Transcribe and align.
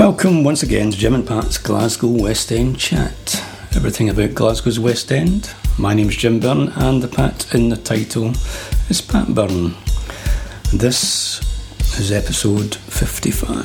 Welcome 0.00 0.44
once 0.44 0.62
again 0.62 0.90
to 0.90 0.96
Jim 0.96 1.12
and 1.12 1.28
Pat's 1.28 1.58
Glasgow 1.58 2.08
West 2.08 2.50
End 2.50 2.78
chat. 2.78 3.44
Everything 3.76 4.08
about 4.08 4.34
Glasgow's 4.34 4.80
West 4.80 5.12
End. 5.12 5.52
My 5.78 5.92
name's 5.92 6.16
Jim 6.16 6.40
Byrne, 6.40 6.70
and 6.70 7.02
the 7.02 7.06
Pat 7.06 7.54
in 7.54 7.68
the 7.68 7.76
title 7.76 8.30
is 8.88 9.02
Pat 9.02 9.34
Byrne. 9.34 9.74
This 10.72 11.42
is 12.00 12.10
episode 12.12 12.76
55. 12.76 13.62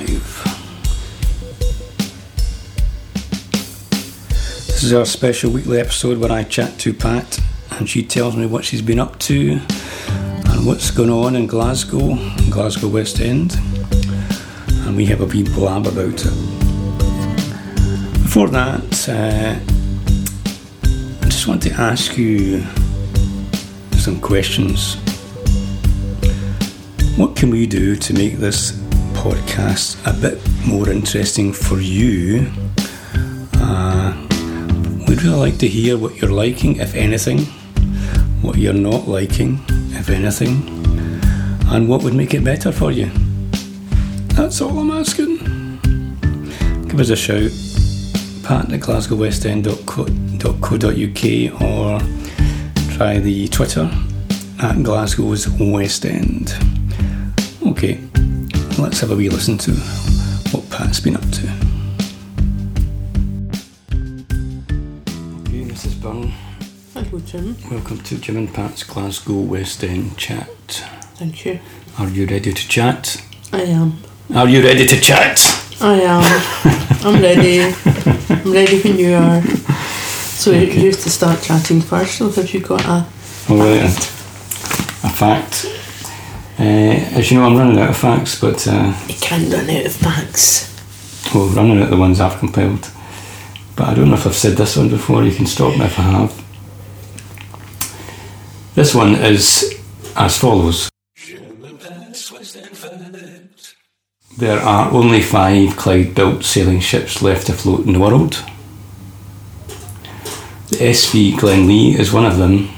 This 4.67 4.83
is 4.83 4.91
our 4.91 5.05
special 5.05 5.51
weekly 5.51 5.79
episode 5.79 6.17
where 6.17 6.33
I 6.33 6.43
chat 6.43 6.77
to 6.79 6.93
Pat 6.93 7.39
and 7.71 7.87
she 7.87 8.03
tells 8.03 8.35
me 8.35 8.45
what 8.45 8.65
she's 8.65 8.81
been 8.81 8.99
up 8.99 9.17
to 9.19 9.61
and 10.09 10.65
what's 10.65 10.91
going 10.91 11.09
on 11.09 11.37
in 11.37 11.47
Glasgow, 11.47 12.17
Glasgow 12.49 12.89
West 12.89 13.21
End 13.21 13.57
and 14.85 14.95
we 14.95 15.05
have 15.05 15.21
a 15.21 15.25
wee 15.25 15.43
blab 15.43 15.87
about 15.87 16.25
it. 16.25 16.33
Before 18.21 18.49
that, 18.49 19.09
uh, 19.09 19.55
I 21.21 21.25
just 21.25 21.47
want 21.47 21.63
to 21.63 21.71
ask 21.71 22.17
you 22.17 22.61
some 23.97 24.19
questions. 24.21 24.95
What 27.17 27.35
can 27.35 27.49
we 27.49 27.65
do 27.65 27.95
to 27.95 28.13
make 28.13 28.37
this 28.37 28.73
podcast 29.13 29.97
a 30.05 30.13
bit 30.21 30.39
more 30.67 30.89
interesting 30.89 31.51
for 31.51 31.79
you? 31.79 32.51
Uh, 33.55 34.13
we'd 35.07 35.23
really 35.23 35.39
like 35.39 35.57
to 35.59 35.67
hear 35.67 35.97
what 35.97 36.17
you're 36.17 36.31
liking, 36.31 36.75
if 36.77 36.93
anything, 36.93 37.39
what 38.41 38.57
you're 38.57 38.73
not 38.73 39.07
liking, 39.07 39.59
if 39.91 40.09
anything, 40.09 40.61
and 41.67 41.87
what 41.87 42.03
would 42.03 42.13
make 42.13 42.33
it 42.33 42.43
better 42.43 42.71
for 42.71 42.91
you. 42.91 43.09
That's 44.35 44.61
all 44.61 44.77
I'm 44.77 44.91
asking. 44.91 45.37
Give 46.87 46.99
us 46.99 47.09
a 47.09 47.15
shout. 47.15 47.49
Pat 48.43 48.71
at 48.71 48.81
glasgowwestend.co.uk 48.81 51.61
or 51.61 51.99
try 52.95 53.17
the 53.19 53.47
Twitter 53.47 53.89
at 54.61 54.83
Glasgow's 54.83 55.47
West 55.49 56.05
End. 56.05 56.53
Okay, 57.65 57.99
let's 58.77 58.99
have 58.99 59.09
a 59.11 59.15
wee 59.15 59.29
listen 59.29 59.57
to 59.59 59.71
what 60.51 60.69
Pat's 60.69 60.99
been 60.99 61.15
up 61.15 61.23
to. 61.31 61.47
Okay, 65.41 65.63
Mrs. 65.63 65.95
Byrne. 66.01 66.33
Hello, 66.93 67.19
Jim. 67.21 67.55
Welcome 67.71 67.99
to 67.99 68.17
Jim 68.17 68.35
and 68.37 68.53
Pat's 68.53 68.83
Glasgow 68.83 69.39
West 69.39 69.81
End 69.83 70.17
chat. 70.17 70.49
Thank 71.15 71.45
you. 71.45 71.59
Are 71.97 72.09
you 72.09 72.25
ready 72.27 72.53
to 72.53 72.67
chat? 72.67 73.21
I 73.53 73.61
am. 73.61 73.97
Are 74.33 74.47
you 74.49 74.63
ready 74.63 74.85
to 74.87 74.99
chat? 74.99 75.39
I 75.81 76.01
am. 76.01 76.23
I'm 77.05 77.21
ready. 77.21 77.61
I'm 77.61 78.51
ready 78.51 78.81
when 78.81 78.97
you 78.97 79.13
are. 79.15 79.41
So 79.41 80.51
you 80.51 80.67
you 80.67 80.91
have 80.91 80.99
to 81.03 81.09
start 81.09 81.41
chatting 81.41 81.81
first, 81.81 82.21
or 82.21 82.31
have 82.31 82.53
you 82.53 82.59
got 82.61 82.83
a 82.85 83.05
Oh, 83.47 83.57
right. 83.57 83.83
A 85.03 85.09
fact. 85.09 85.65
Uh, 86.57 87.17
as 87.17 87.29
you 87.31 87.37
know, 87.37 87.45
I'm 87.45 87.55
running 87.57 87.77
out 87.79 87.89
of 87.89 87.97
facts, 87.97 88.39
but 88.41 88.65
uh, 88.67 88.93
You 89.07 89.15
can 89.21 89.49
run 89.51 89.69
out 89.69 89.85
of 89.85 89.91
facts. 89.93 90.73
well, 91.33 91.47
running 91.49 91.77
out 91.77 91.83
of 91.83 91.89
the 91.91 91.97
ones 91.97 92.19
I've 92.19 92.39
compiled. 92.39 92.89
But 93.75 93.89
I 93.89 93.93
don't 93.93 94.07
know 94.09 94.15
if 94.15 94.25
I've 94.25 94.33
said 94.35 94.57
this 94.57 94.75
one 94.77 94.89
before. 94.89 95.23
You 95.23 95.35
can 95.35 95.45
stop 95.45 95.77
me 95.77 95.85
if 95.85 95.99
I 95.99 96.03
have. 96.03 96.33
This 98.73 98.95
one 98.95 99.15
is 99.15 99.75
as 100.15 100.37
follows. 100.37 100.89
There 104.37 104.59
are 104.59 104.91
only 104.91 105.21
five 105.21 105.77
Clyde-built 105.77 106.43
sailing 106.43 106.81
ships 106.81 107.21
left 107.21 107.47
afloat 107.49 107.85
in 107.85 107.93
the 107.93 107.99
world. 107.99 108.43
The 110.69 110.77
SV 110.77 111.33
Glenlee 111.37 111.97
is 111.97 112.11
one 112.11 112.25
of 112.25 112.37
them 112.37 112.69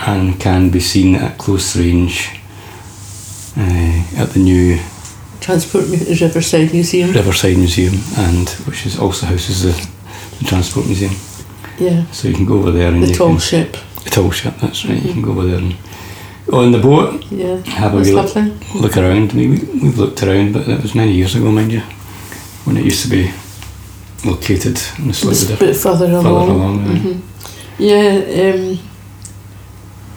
and 0.00 0.38
can 0.38 0.68
be 0.70 0.80
seen 0.80 1.14
at 1.14 1.38
close 1.38 1.74
range 1.76 2.28
uh, 3.56 4.04
at 4.16 4.30
the 4.30 4.38
new 4.40 4.78
Transport 5.40 5.84
Riverside 5.88 6.72
Museum. 6.72 7.12
Riverside 7.12 7.56
Museum, 7.56 7.94
and 8.18 8.48
which 8.66 8.84
is 8.84 8.98
also 8.98 9.26
houses 9.26 9.62
the, 9.62 9.88
the 10.38 10.44
Transport 10.44 10.86
Museum. 10.86 11.12
Yeah. 11.78 12.04
So 12.10 12.28
you 12.28 12.34
can 12.34 12.44
go 12.46 12.58
over 12.58 12.70
there 12.70 12.88
and 12.88 13.02
The 13.02 13.08
you 13.08 13.14
tall 13.14 13.28
can, 13.30 13.38
ship. 13.38 13.76
the 14.04 14.10
tall 14.10 14.30
ship. 14.30 14.54
That's 14.60 14.84
right. 14.84 15.02
You 15.02 15.12
can 15.12 15.22
go 15.22 15.30
over 15.30 15.46
there 15.46 15.58
and 15.58 15.76
on 16.52 16.72
the 16.72 16.78
boat 16.78 17.24
Yeah. 17.30 17.56
have 17.64 17.94
a 17.94 17.98
look, 17.98 18.34
look 18.74 18.96
around. 18.96 19.32
We, 19.32 19.48
we 19.48 19.56
we've 19.82 19.98
looked 19.98 20.22
around, 20.22 20.52
but 20.52 20.66
that 20.66 20.82
was 20.82 20.94
many 20.94 21.12
years 21.12 21.34
ago, 21.34 21.50
mind 21.50 21.72
you, 21.72 21.80
when 22.64 22.76
it 22.76 22.84
used 22.84 23.02
to 23.02 23.08
be 23.10 23.30
located 24.24 24.78
in 24.98 25.06
a 25.06 25.08
It's 25.08 25.18
slightly 25.18 25.54
a 25.54 25.56
bit 25.58 25.76
further 25.76 26.06
further 26.06 26.28
along. 26.28 26.50
along. 26.50 26.84
uh, 26.84 26.92
Mhm. 26.94 27.20
Yeah. 27.78 28.52
Um, 28.54 28.78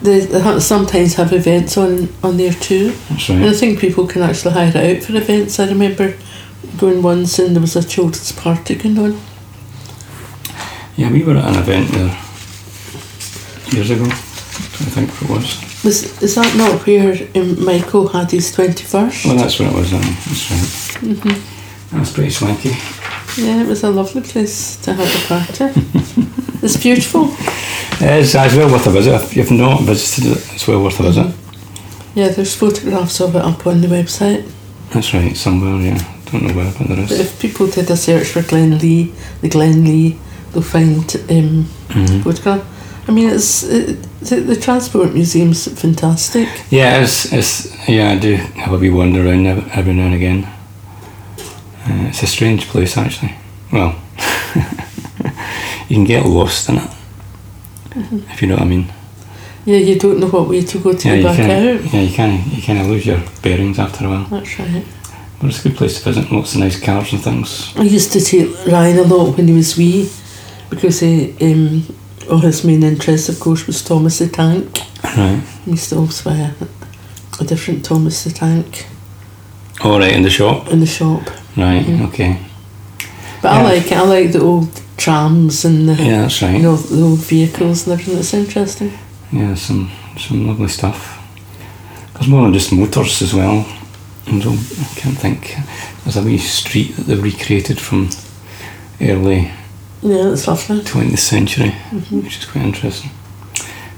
they, 0.02 0.20
they 0.20 0.60
sometimes 0.60 1.14
have 1.14 1.32
events 1.32 1.76
on, 1.76 2.08
on 2.22 2.36
there 2.38 2.54
too. 2.54 2.92
That's 3.10 3.28
And 3.28 3.44
I 3.44 3.52
think 3.52 3.78
people 3.80 4.06
can 4.06 4.22
actually 4.22 4.54
hire 4.54 4.68
it 4.74 4.76
out 4.98 5.02
for 5.04 5.14
events. 5.16 5.58
I 5.60 5.66
remember 5.68 6.14
going 6.78 7.02
once 7.02 7.38
and 7.38 7.54
there 7.54 7.60
was 7.60 7.76
a 7.76 7.82
children's 7.82 8.32
party 8.32 8.76
going 8.76 8.98
on. 8.98 9.20
Yeah, 10.96 11.10
we 11.12 11.22
were 11.22 11.36
at 11.36 11.44
an 11.44 11.56
event 11.56 11.90
there 11.90 12.16
years 13.72 13.90
ago. 13.90 14.08
I 14.80 14.84
think 14.84 15.10
it 15.10 15.28
was. 15.28 15.84
Was 15.84 16.22
is 16.22 16.34
that 16.36 16.56
not 16.56 16.86
where 16.86 17.12
um, 17.34 17.64
Michael 17.64 18.08
had 18.08 18.30
his 18.30 18.52
twenty 18.52 18.84
first? 18.84 19.26
Well, 19.26 19.36
that's 19.36 19.58
where 19.58 19.68
it 19.68 19.74
was. 19.74 19.92
Um, 19.92 20.00
that's 20.00 20.50
right. 20.50 21.02
Mm-hmm. 21.14 21.96
That's 21.96 22.12
pretty 22.12 22.30
swanky. 22.30 22.70
Yeah, 23.36 23.62
it 23.62 23.66
was 23.66 23.82
a 23.84 23.90
lovely 23.90 24.22
place 24.22 24.76
to 24.82 24.92
have 24.94 25.08
a 25.08 25.26
party. 25.28 25.64
it's 26.62 26.76
beautiful. 26.76 27.28
It's, 28.02 28.34
it's 28.34 28.54
well 28.56 28.70
worth 28.70 28.86
a 28.86 28.90
visit. 28.90 29.14
If 29.22 29.36
you've 29.36 29.50
not 29.50 29.82
visited 29.82 30.32
it, 30.32 30.54
it's 30.54 30.66
well 30.66 30.82
worth 30.82 31.00
a 31.00 31.02
visit. 31.04 31.34
Yeah, 32.14 32.28
there's 32.28 32.56
photographs 32.56 33.20
of 33.20 33.36
it 33.36 33.42
up 33.42 33.66
on 33.66 33.80
the 33.82 33.88
website. 33.88 34.50
That's 34.92 35.14
right, 35.14 35.36
somewhere, 35.36 35.80
yeah. 35.80 35.98
Don't 36.32 36.44
know 36.44 36.54
where, 36.54 36.72
but 36.76 36.88
there 36.88 36.96
But 36.96 37.12
if 37.12 37.40
people 37.40 37.66
did 37.68 37.90
a 37.90 37.96
search 37.96 38.28
for 38.28 38.42
Glen 38.42 38.78
Lee, 38.78 39.12
the 39.40 39.48
Glen 39.48 39.84
Lee, 39.84 40.18
they'll 40.52 40.62
find 40.62 41.04
um, 41.30 41.66
Mhm. 41.88 42.22
photograph. 42.24 42.62
I 43.10 43.12
mean, 43.12 43.28
it's 43.28 43.64
it, 43.64 44.00
the, 44.20 44.36
the 44.36 44.54
transport 44.54 45.12
museum's 45.12 45.66
fantastic. 45.66 46.48
Yeah, 46.70 47.02
it's, 47.02 47.32
it's, 47.32 47.88
yeah, 47.88 48.10
I 48.12 48.18
do 48.20 48.36
have 48.36 48.72
a 48.72 48.78
wee 48.78 48.88
wander 48.88 49.26
around 49.26 49.48
every 49.48 49.94
now 49.94 50.04
and 50.04 50.14
again. 50.14 50.44
Uh, 50.44 52.06
it's 52.06 52.22
a 52.22 52.28
strange 52.28 52.68
place, 52.68 52.96
actually. 52.96 53.34
Well, 53.72 54.00
you 55.88 55.96
can 55.96 56.04
get 56.04 56.24
lost 56.24 56.68
in 56.68 56.76
it, 56.76 56.90
if 58.30 58.42
you 58.42 58.46
know 58.46 58.54
what 58.54 58.62
I 58.62 58.66
mean. 58.66 58.92
Yeah, 59.64 59.78
you 59.78 59.98
don't 59.98 60.20
know 60.20 60.28
what 60.28 60.48
way 60.48 60.62
to 60.62 60.78
go 60.78 60.92
to 60.92 61.08
Yeah, 61.08 61.20
back 61.24 61.36
kind 61.36 61.50
out. 61.50 61.92
yeah, 61.92 62.00
you 62.02 62.16
kind 62.16 62.38
of, 62.38 62.46
you 62.46 62.62
kind 62.62 62.78
of 62.78 62.86
lose 62.86 63.06
your 63.06 63.20
bearings 63.42 63.80
after 63.80 64.06
a 64.06 64.08
while. 64.08 64.24
That's 64.26 64.56
right. 64.56 64.86
But 65.40 65.48
it's 65.48 65.64
a 65.64 65.68
good 65.68 65.76
place 65.76 65.98
to 65.98 66.12
visit. 66.12 66.30
Lots 66.30 66.54
of 66.54 66.60
nice 66.60 66.80
cars 66.80 67.12
and 67.12 67.20
things. 67.20 67.76
I 67.76 67.82
used 67.82 68.12
to 68.12 68.20
take 68.20 68.54
Ryan 68.68 68.98
a 69.00 69.02
lot 69.02 69.36
when 69.36 69.48
he 69.48 69.54
was 69.54 69.76
wee 69.76 70.08
because 70.70 71.00
he, 71.00 71.34
um, 71.40 71.84
all 72.28 72.38
his 72.38 72.64
main 72.64 72.82
interest, 72.82 73.28
of 73.28 73.38
course, 73.40 73.66
was 73.66 73.82
Thomas 73.82 74.18
the 74.18 74.28
Tank. 74.28 74.78
Right. 75.16 75.42
He 75.64 75.72
used 75.72 75.88
to 75.90 75.96
always 75.96 76.22
buy 76.22 76.36
a, 76.36 76.52
a 77.40 77.44
different 77.44 77.84
Thomas 77.84 78.24
the 78.24 78.30
Tank 78.30 78.86
All 79.82 79.98
right, 79.98 80.12
in 80.12 80.22
the 80.22 80.30
shop. 80.30 80.68
in 80.68 80.80
the 80.80 80.86
shop. 80.86 81.22
Right. 81.56 81.84
Mhm. 81.84 82.08
Okay. 82.08 82.38
But 83.42 83.52
I 83.52 83.62
like 83.62 83.86
it. 83.86 83.92
I 83.96 84.02
like 84.02 84.32
the 84.32 84.40
old 84.40 84.68
trams 84.96 85.64
and 85.64 85.88
the, 85.88 85.94
Yeah, 85.94 86.22
that's 86.22 86.42
right. 86.42 86.56
you 86.56 86.62
know, 86.62 86.76
the 86.76 87.02
old 87.02 87.20
vehicles 87.20 87.86
and 87.86 87.92
everything. 87.94 88.18
It's 88.18 88.34
interesting. 88.34 88.92
Yeah, 89.32 89.54
some 89.54 89.90
some 90.18 90.46
lovely 90.46 90.68
stuff. 90.68 91.16
There's 92.14 92.28
more 92.28 92.42
than 92.42 92.52
just 92.52 92.72
motors 92.72 93.22
as 93.22 93.32
well. 93.32 93.64
And 94.26 94.42
I 94.42 94.84
can't 94.96 95.16
think. 95.18 95.56
There's 96.04 96.16
a 96.16 96.22
wee 96.22 96.38
street 96.38 96.94
that 96.96 97.06
they've 97.06 97.22
recreated 97.22 97.78
from 97.80 98.10
early 99.00 99.50
Yeah, 100.02 100.32
it's 100.32 100.46
lovely. 100.46 100.80
20th 100.82 101.18
century, 101.18 101.74
Mhm. 101.92 102.22
which 102.24 102.38
is 102.38 102.44
quite 102.46 102.64
interesting. 102.64 103.10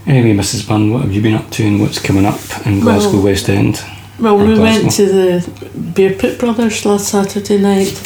Anyway, 0.06 0.34
Mrs. 0.34 0.66
Bunn, 0.66 0.92
what 0.92 1.02
have 1.02 1.12
you 1.12 1.22
been 1.22 1.34
up 1.34 1.48
to 1.52 1.64
and 1.64 1.80
what's 1.80 2.00
coming 2.00 2.26
up 2.26 2.40
in 2.66 2.84
Well- 2.84 2.98
Glasgow 2.98 3.20
West 3.20 3.48
End? 3.48 3.80
Well, 4.18 4.36
we 4.36 4.54
Glasgow. 4.54 4.62
went 4.62 4.90
to 4.92 5.06
the 5.06 5.50
Bear 5.74 6.12
Pit 6.14 6.38
Brothers 6.38 6.84
last 6.84 7.08
Saturday 7.08 7.58
night. 7.58 8.00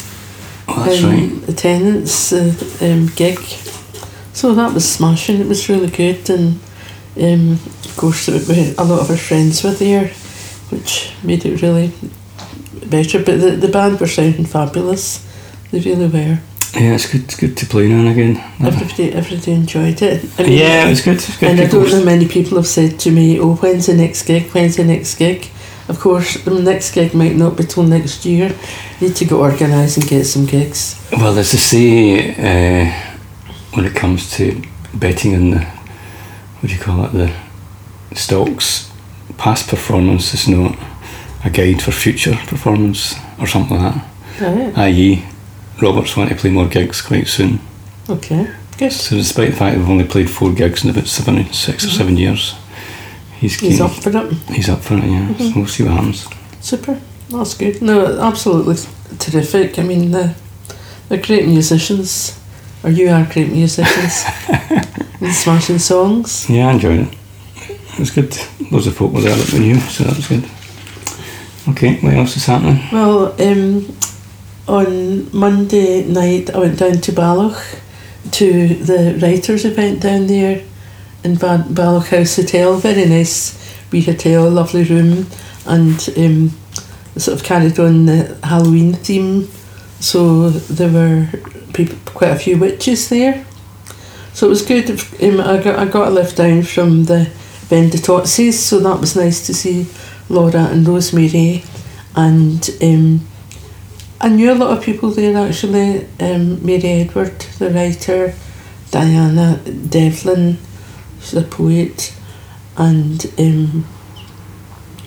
Oh, 0.67 0.83
that's 0.85 1.03
um, 1.03 1.09
right. 1.11 1.45
The 1.47 1.53
tenants 1.53 2.31
uh, 2.33 2.53
um, 2.81 3.11
gig. 3.15 3.39
So 4.33 4.53
that 4.53 4.73
was 4.73 4.87
smashing. 4.87 5.39
It 5.41 5.47
was 5.47 5.67
really 5.69 5.87
good, 5.89 6.29
and 6.29 6.59
um, 7.19 7.59
of 7.83 7.93
course, 7.97 8.27
we 8.27 8.53
had 8.55 8.75
a 8.77 8.83
lot 8.83 8.99
of 9.01 9.09
our 9.09 9.17
friends 9.17 9.63
were 9.63 9.71
there, 9.71 10.11
which 10.69 11.09
made 11.23 11.45
it 11.45 11.61
really 11.63 11.91
better. 12.85 13.19
But 13.23 13.39
the, 13.41 13.51
the 13.51 13.67
band 13.69 13.99
were 13.99 14.07
sounding 14.07 14.45
fabulous. 14.45 15.25
They 15.71 15.79
really 15.79 16.07
were. 16.07 16.39
Yeah, 16.79 16.93
it's 16.95 17.11
good, 17.11 17.23
it's 17.23 17.35
good 17.35 17.57
to 17.57 17.65
play 17.65 17.87
now 17.87 17.99
and 17.99 18.09
again. 18.09 18.37
Everybody, 18.63 19.11
everybody 19.13 19.51
enjoyed 19.51 20.01
it. 20.01 20.25
I 20.39 20.43
yeah, 20.43 20.85
it 20.85 20.89
was 20.89 21.01
good. 21.01 21.15
It's 21.15 21.37
good. 21.37 21.49
and 21.49 21.59
I 21.59 21.65
don't 21.65 21.89
know 21.89 22.03
many 22.03 22.27
people 22.27 22.57
have 22.57 22.67
said 22.67 22.99
to 22.99 23.11
me, 23.11 23.39
"Oh, 23.39 23.55
when's 23.55 23.87
the 23.87 23.95
next 23.95 24.23
gig? 24.23 24.51
When's 24.51 24.75
the 24.75 24.83
next 24.83 25.15
gig?" 25.15 25.49
of 25.89 25.99
course, 25.99 26.43
the 26.43 26.51
next 26.61 26.91
gig 26.93 27.13
might 27.13 27.35
not 27.35 27.55
be 27.55 27.63
till 27.63 27.83
next 27.83 28.25
year. 28.25 28.53
Need 28.99 29.15
to 29.15 29.25
go 29.25 29.41
organised 29.41 29.97
and 29.97 30.07
get 30.07 30.25
some 30.25 30.45
gigs. 30.45 30.95
Well, 31.11 31.37
as 31.37 31.53
I 31.53 31.57
say, 31.57 32.31
uh, 32.31 32.91
when 33.73 33.85
it 33.85 33.95
comes 33.95 34.31
to 34.31 34.61
betting 34.93 35.35
on 35.35 35.51
the, 35.51 35.59
what 35.59 36.69
do 36.69 36.73
you 36.75 36.79
call 36.79 37.05
it, 37.05 37.13
the 37.13 38.15
stocks, 38.15 38.91
past 39.37 39.69
performance 39.69 40.33
is 40.33 40.47
not 40.47 40.77
a 41.45 41.49
guide 41.49 41.81
for 41.81 41.91
future 41.91 42.35
performance 42.47 43.15
or 43.39 43.47
something 43.47 43.77
like 43.77 43.93
that. 43.93 44.07
Right. 44.41 44.77
I.e., 44.77 45.25
Robert's 45.81 46.17
want 46.17 46.29
to 46.29 46.35
play 46.35 46.49
more 46.49 46.67
gigs 46.67 47.01
quite 47.01 47.27
soon. 47.27 47.59
Okay. 48.09 48.53
Good. 48.77 48.91
So, 48.91 49.15
despite 49.15 49.51
the 49.51 49.55
fact 49.57 49.73
that 49.75 49.79
we've 49.79 49.89
only 49.89 50.05
played 50.05 50.29
four 50.29 50.53
gigs 50.53 50.83
in 50.83 50.89
about 50.89 51.07
seven, 51.07 51.51
six 51.51 51.85
or 51.85 51.89
seven 51.89 52.17
years, 52.17 52.55
he's 53.39 53.57
keen. 53.57 53.71
He's 53.71 53.81
up 53.81 53.91
for 53.91 54.15
it. 54.15 54.33
He's 54.49 54.69
up 54.69 54.81
for 54.81 54.97
it, 54.97 55.03
yeah. 55.03 55.35
So 55.37 55.51
we'll 55.55 55.67
see 55.67 55.83
what 55.83 55.93
happens. 55.93 56.27
Super. 56.61 56.99
That's 57.29 57.55
good. 57.55 57.81
No, 57.81 58.19
absolutely 58.19 58.75
terrific. 59.19 59.79
I 59.79 59.83
mean, 59.83 60.11
they're, 60.11 60.35
they're 61.09 61.21
great 61.21 61.45
musicians. 61.47 62.39
Or 62.83 62.89
you 62.89 63.09
are 63.09 63.25
great 63.25 63.51
musicians. 63.51 64.23
and 65.21 65.33
smashing 65.33 65.79
songs. 65.79 66.49
Yeah, 66.49 66.67
I 66.67 66.73
enjoyed 66.73 66.99
it. 66.99 67.17
It 67.69 67.99
was 67.99 68.11
good. 68.11 68.37
Loads 68.71 68.87
of 68.87 68.95
folk 68.95 69.11
were 69.11 69.21
there 69.21 69.35
that 69.35 69.53
we 69.53 69.59
knew, 69.59 69.79
so 69.79 70.03
that 70.03 70.15
was 70.15 70.27
good. 70.27 70.43
Okay, 71.69 71.99
what 71.99 72.13
else 72.13 72.37
is 72.37 72.45
happening? 72.45 72.81
Well, 72.91 73.33
um, 73.41 73.97
on 74.67 75.35
Monday 75.35 76.03
night, 76.05 76.53
I 76.53 76.59
went 76.59 76.79
down 76.79 76.99
to 77.01 77.11
Balloch 77.11 77.63
to 78.31 78.67
the 78.75 79.17
writers' 79.21 79.65
event 79.65 80.01
down 80.01 80.27
there 80.27 80.63
in 81.23 81.35
ba- 81.35 81.65
Balloch 81.69 82.07
House 82.07 82.35
Hotel. 82.35 82.75
Very 82.75 83.05
nice 83.05 83.57
wee 83.91 84.01
hotel, 84.01 84.49
lovely 84.49 84.83
room, 84.83 85.27
and 85.65 86.09
um, 86.17 86.51
sort 87.17 87.39
of 87.39 87.43
carried 87.45 87.79
on 87.79 88.05
the 88.05 88.37
Halloween 88.43 88.93
theme. 88.93 89.47
So 89.99 90.49
there 90.49 90.91
were 90.91 91.27
people, 91.73 91.97
quite 92.05 92.31
a 92.31 92.39
few 92.39 92.57
witches 92.57 93.09
there. 93.09 93.45
So 94.33 94.47
it 94.47 94.49
was 94.49 94.61
good. 94.61 94.89
Um, 94.89 95.39
I 95.41 95.61
got 95.63 95.79
I 95.79 95.85
got 95.85 96.09
a 96.09 96.11
lift 96.11 96.37
down 96.37 96.63
from 96.63 97.05
the 97.05 97.31
Benditozzi's, 97.69 98.59
so 98.59 98.79
that 98.79 98.99
was 98.99 99.15
nice 99.15 99.45
to 99.47 99.53
see 99.53 99.87
Laura 100.29 100.65
and 100.65 100.87
Rosemary, 100.87 101.63
and 102.15 102.69
um, 102.81 103.27
I 104.19 104.29
knew 104.29 104.51
a 104.51 104.55
lot 104.55 104.75
of 104.75 104.83
people 104.83 105.11
there 105.11 105.37
actually. 105.37 106.05
Um, 106.19 106.65
Mary 106.65 106.83
Edward, 106.83 107.39
the 107.59 107.69
writer, 107.69 108.33
Diana 108.89 109.57
Devlin, 109.57 110.57
she's 111.19 111.35
a 111.35 111.43
poet, 111.43 112.13
and 112.77 113.25
um, 113.37 113.85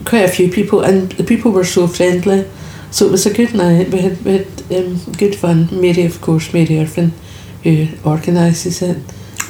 quite 0.04 0.24
a 0.24 0.28
few 0.28 0.50
people. 0.50 0.82
And 0.82 1.10
the 1.12 1.24
people 1.24 1.50
were 1.50 1.64
so 1.64 1.88
friendly, 1.88 2.48
so 2.90 3.06
it 3.06 3.10
was 3.10 3.26
a 3.26 3.34
good 3.34 3.54
night. 3.54 3.90
We 3.90 4.00
had, 4.00 4.24
we 4.24 4.32
had 4.38 4.46
um, 4.72 5.00
good 5.18 5.34
fun. 5.34 5.68
Mary, 5.72 6.04
of 6.04 6.20
course, 6.20 6.52
Mary 6.52 6.78
Irvin, 6.78 7.12
who 7.64 7.88
organises 8.04 8.82
it. 8.82 8.98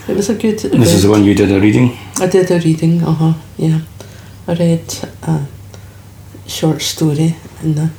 It 0.09 0.17
was 0.17 0.31
a 0.31 0.35
good. 0.35 0.59
This 0.59 0.95
is 0.95 1.03
the 1.03 1.11
one 1.11 1.25
you 1.25 1.35
did 1.35 1.53
a 1.53 1.61
reading? 1.61 1.99
I 2.17 2.27
did 2.27 2.51
a 2.51 2.59
reading, 2.59 3.03
uh 3.03 3.13
huh, 3.13 3.35
yeah. 3.59 3.81
I 4.49 4.55
read 4.55 4.95
a 5.23 5.47
short 6.47 6.83
story 6.83 7.37
and 7.61 7.79
a, 7.79 7.91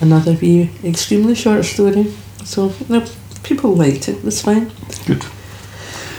another 0.00 0.32
wee 0.34 0.70
extremely 0.84 1.34
short 1.34 1.64
story. 1.64 2.12
So 2.44 2.72
no, 2.88 3.04
people 3.42 3.74
liked 3.74 4.08
it. 4.08 4.16
It 4.16 4.24
was 4.24 4.42
fine. 4.42 4.70
Good. 5.06 5.24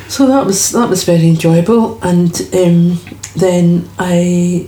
So 0.07 0.25
that 0.27 0.45
was 0.45 0.71
that 0.71 0.89
was 0.89 1.03
very 1.03 1.27
enjoyable. 1.27 1.99
And 2.01 2.31
um, 2.53 2.99
then 3.35 3.89
I, 3.99 4.67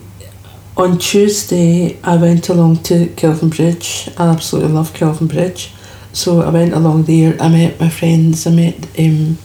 on 0.76 0.98
Tuesday, 0.98 1.98
I 2.04 2.18
went 2.18 2.50
along 2.50 2.84
to 2.84 3.08
Kelvin 3.16 3.50
Bridge. 3.50 4.10
I 4.18 4.28
absolutely 4.28 4.74
love 4.74 4.94
Kelvin 4.94 5.28
Bridge. 5.28 5.74
So 6.12 6.42
I 6.42 6.50
went 6.50 6.74
along 6.74 7.04
there. 7.04 7.38
I 7.40 7.50
met 7.50 7.80
my 7.80 7.90
friends. 7.90 8.46
I 8.48 8.52
met 8.52 9.00
um, 9.00 9.38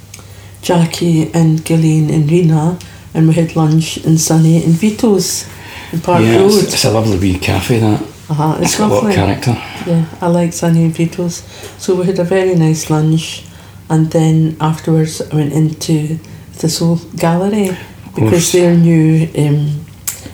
Jackie 0.62 1.32
and 1.32 1.64
Gillian 1.64 2.10
and 2.10 2.30
Rena, 2.30 2.78
and 3.12 3.28
we 3.28 3.34
had 3.34 3.54
lunch 3.54 3.98
in 3.98 4.18
Sonny 4.18 4.64
and 4.64 4.74
Vito's 4.74 5.46
in 5.92 6.00
Park 6.00 6.22
yeah, 6.22 6.38
Road. 6.38 6.54
it's, 6.54 6.74
it's 6.74 6.84
a 6.84 6.90
lovely 6.90 7.18
wee 7.18 7.38
cafe 7.38 7.78
that. 7.78 8.13
Uh-huh, 8.28 8.56
it's 8.60 8.78
got 8.78 8.90
a 8.90 8.94
lot 8.94 9.04
of 9.04 9.14
character. 9.14 9.50
Yeah, 9.86 10.06
I 10.20 10.28
like 10.28 10.54
Sonny 10.54 10.84
and 10.84 10.94
Vito's. 10.94 11.42
So 11.78 11.94
we 11.94 12.06
had 12.06 12.18
a 12.18 12.24
very 12.24 12.54
nice 12.54 12.88
lunch, 12.88 13.44
and 13.90 14.10
then 14.10 14.56
afterwards 14.60 15.20
I 15.20 15.34
went 15.34 15.52
into 15.52 16.16
Thistle 16.52 16.96
Gallery 17.16 17.76
because 18.14 18.52
their 18.52 18.74
new 18.74 19.28
um, 19.36 19.84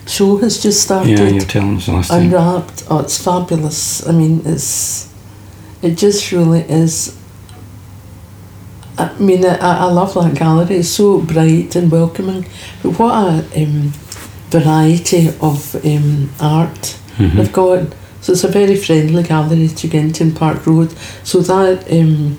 show 0.06 0.36
has 0.36 0.62
just 0.62 0.82
started. 0.82 1.18
Yeah, 1.18 1.28
you 1.28 1.34
were 1.34 1.40
telling 1.40 1.76
us 1.78 1.88
last 1.88 2.08
time. 2.10 2.26
Unwrapped. 2.26 2.84
Oh, 2.88 3.00
it's 3.00 3.22
fabulous. 3.22 4.06
I 4.06 4.12
mean, 4.12 4.42
it's 4.44 5.12
it 5.82 5.96
just 5.96 6.30
really 6.30 6.60
is. 6.60 7.18
I 8.98 9.18
mean, 9.18 9.44
I, 9.44 9.56
I 9.56 9.84
love 9.86 10.14
that 10.14 10.36
gallery. 10.36 10.76
It's 10.76 10.90
so 10.90 11.20
bright 11.20 11.74
and 11.74 11.90
welcoming. 11.90 12.46
But 12.82 12.98
what 12.98 13.14
a 13.14 13.64
um, 13.64 13.92
variety 14.50 15.28
of 15.40 15.74
um, 15.84 16.30
art 16.38 16.98
Mhm. 17.20 17.36
they've 17.36 17.52
got. 17.52 17.86
So 18.22 18.32
it's 18.32 18.44
a 18.44 18.48
very 18.48 18.76
friendly 18.76 19.22
gallery 19.22 19.68
to 19.68 19.86
get 19.88 20.02
into 20.04 20.30
Park 20.38 20.66
Road. 20.66 20.92
So 21.24 21.40
that 21.40 21.90
um, 21.90 22.36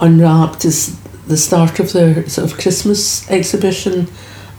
Unwrapped 0.00 0.64
is 0.64 0.96
the 1.26 1.36
start 1.36 1.78
of 1.80 1.92
their 1.92 2.28
sort 2.28 2.50
of 2.50 2.58
Christmas 2.58 3.28
exhibition, 3.30 4.06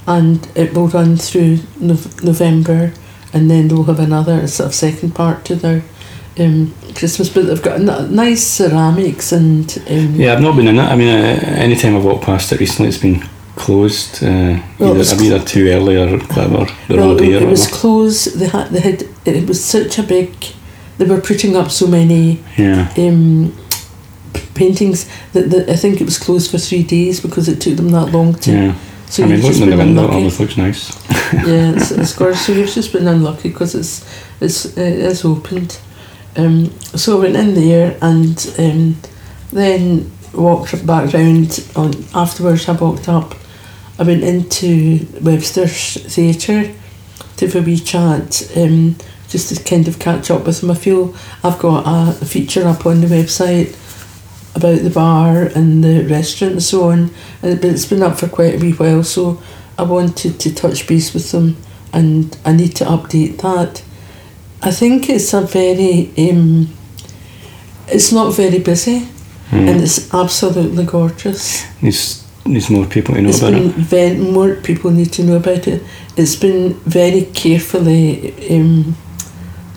and 0.06 0.48
it 0.56 0.74
will 0.74 0.88
run 0.90 1.18
through 1.18 1.60
Nov- 1.80 2.24
November, 2.24 2.92
and 3.34 3.50
then 3.50 3.68
they'll 3.68 3.84
have 3.84 4.00
another 4.00 4.48
sort 4.48 4.68
of 4.68 4.76
second 4.76 5.16
part 5.16 5.46
to 5.46 5.56
their 5.56 5.82
um, 6.40 6.74
Christmas. 6.94 7.30
But 7.30 7.48
they've 7.48 7.62
got 7.62 7.80
n- 7.80 8.14
nice 8.16 8.44
ceramics 8.44 9.32
and 9.32 9.82
um, 9.90 10.16
Yeah, 10.16 10.34
I've 10.34 10.42
not 10.42 10.56
been 10.56 10.68
in 10.68 10.78
it. 10.78 10.84
I 10.84 10.96
mean, 10.96 11.10
uh, 11.10 11.40
any 11.58 11.76
time 11.76 11.96
I've 11.96 12.06
walked 12.06 12.26
past 12.26 12.52
it 12.52 12.60
recently, 12.60 12.90
it's 12.90 12.98
been 12.98 13.24
closed. 13.56 14.24
Uh, 14.24 14.60
Well, 14.80 14.96
it 15.00 15.12
either, 15.14 15.24
either 15.24 15.44
too 15.46 15.68
early 15.70 15.98
or 15.98 16.18
whatever. 16.18 16.66
The 16.88 16.96
well, 16.98 17.18
it, 17.22 17.42
it 17.44 17.48
was 17.48 17.68
closed. 17.68 18.40
They 18.40 18.48
had 18.48 18.70
they 18.72 18.80
had 18.80 19.04
it 19.26 19.48
was 19.48 19.64
such 19.64 20.00
a 20.00 20.04
big. 20.04 20.30
They 20.98 21.06
were 21.06 21.22
putting 21.22 21.56
up 21.56 21.72
so 21.72 21.88
many 21.88 22.40
Yeah. 22.58 22.92
um, 22.98 23.54
paintings 24.54 25.06
that, 25.34 25.50
that 25.50 25.70
I 25.70 25.76
think 25.76 26.00
it 26.02 26.06
was 26.06 26.18
closed 26.20 26.52
for 26.52 26.58
three 26.58 26.84
days 26.84 27.20
because 27.20 27.48
it 27.50 27.60
took 27.62 27.76
them 27.78 27.90
that 27.90 28.12
long 28.12 28.34
to. 28.36 28.52
Yeah. 28.52 28.76
So 29.10 29.24
I 29.24 29.28
mean, 29.28 29.42
looking 29.42 29.64
in 29.64 29.70
the 29.72 29.78
window, 29.78 30.04
it 30.04 30.06
unlucky. 30.06 30.16
always 30.18 30.40
looks 30.40 30.58
nice. 30.58 31.10
yeah, 31.34 31.74
it's, 31.76 31.92
it's 32.02 32.14
gorgeous. 32.16 32.46
So 32.46 32.54
you've 32.54 32.70
just 32.70 32.94
been 32.94 33.08
unlucky 33.08 33.50
because 33.50 33.76
it's 33.76 34.06
it's 34.40 34.66
it 34.78 35.00
is 35.00 35.26
opened. 35.26 35.80
Um, 36.38 36.72
so 36.96 37.18
I 37.18 37.24
went 37.24 37.36
in 37.36 37.54
there 37.56 37.98
and 38.02 38.54
um, 38.58 38.96
then 39.52 40.12
walked 40.34 40.86
back 40.86 41.14
round. 41.14 41.66
On 41.76 41.92
afterwards, 42.14 42.70
I 42.70 42.74
walked 42.74 43.10
up. 43.10 43.36
I 44.02 44.04
went 44.04 44.24
into 44.24 45.06
Webster's 45.22 45.94
Theatre 46.16 46.74
to 47.38 47.46
have 47.46 47.56
a 47.56 47.62
wee 47.62 47.78
chat, 47.78 48.52
um, 48.58 48.96
just 49.30 49.56
to 49.56 49.64
kind 49.64 49.88
of 49.88 50.00
catch 50.00 50.32
up 50.32 50.48
with 50.48 50.60
them. 50.60 50.72
I 50.72 50.74
feel 50.74 51.14
I've 51.44 51.60
got 51.60 51.84
a 51.86 52.26
feature 52.26 52.68
up 52.68 52.88
on 52.88 53.02
the 53.02 53.06
website 53.08 53.78
about 54.56 54.80
the 54.82 54.90
bar 54.90 55.44
and 55.44 55.84
the 55.84 56.04
restaurant 56.10 56.54
and 56.54 56.64
so 56.64 56.90
on, 56.90 57.12
and 57.44 57.62
but 57.62 57.70
it's 57.70 57.86
been 57.86 58.02
up 58.02 58.18
for 58.18 58.28
quite 58.28 58.56
a 58.56 58.58
wee 58.58 58.72
while. 58.72 59.04
So 59.04 59.40
I 59.78 59.84
wanted 59.84 60.40
to 60.40 60.56
touch 60.56 60.88
base 60.88 61.14
with 61.14 61.32
them, 61.32 61.58
and 61.94 62.36
I 62.44 62.54
need 62.54 62.76
to 62.78 62.86
update 62.86 63.40
that. 63.44 63.84
I 64.64 64.72
think 64.72 65.10
it's 65.12 65.32
a 65.36 65.42
very, 65.42 66.12
um, 66.18 66.70
it's 67.88 68.12
not 68.12 68.34
very 68.34 68.58
busy, 68.60 69.08
Mm. 69.52 69.68
and 69.70 69.82
it's 69.82 70.12
absolutely 70.12 70.86
gorgeous. 70.86 71.66
Needs, 71.84 72.21
needs 72.46 72.70
more 72.70 72.86
people 72.86 73.16
to 73.16 73.22
know 73.22 73.30
It's 73.30 73.40
about 73.40 73.52
been 73.54 73.70
it. 73.70 73.76
very 73.76 74.18
more 74.18 74.56
people 74.56 74.92
need 74.92 75.12
to 75.14 75.24
know 75.24 75.38
about 75.38 75.68
it. 75.68 75.84
It's 76.18 76.36
been 76.36 76.74
very 76.86 77.24
carefully, 77.34 78.34
um, 78.50 78.96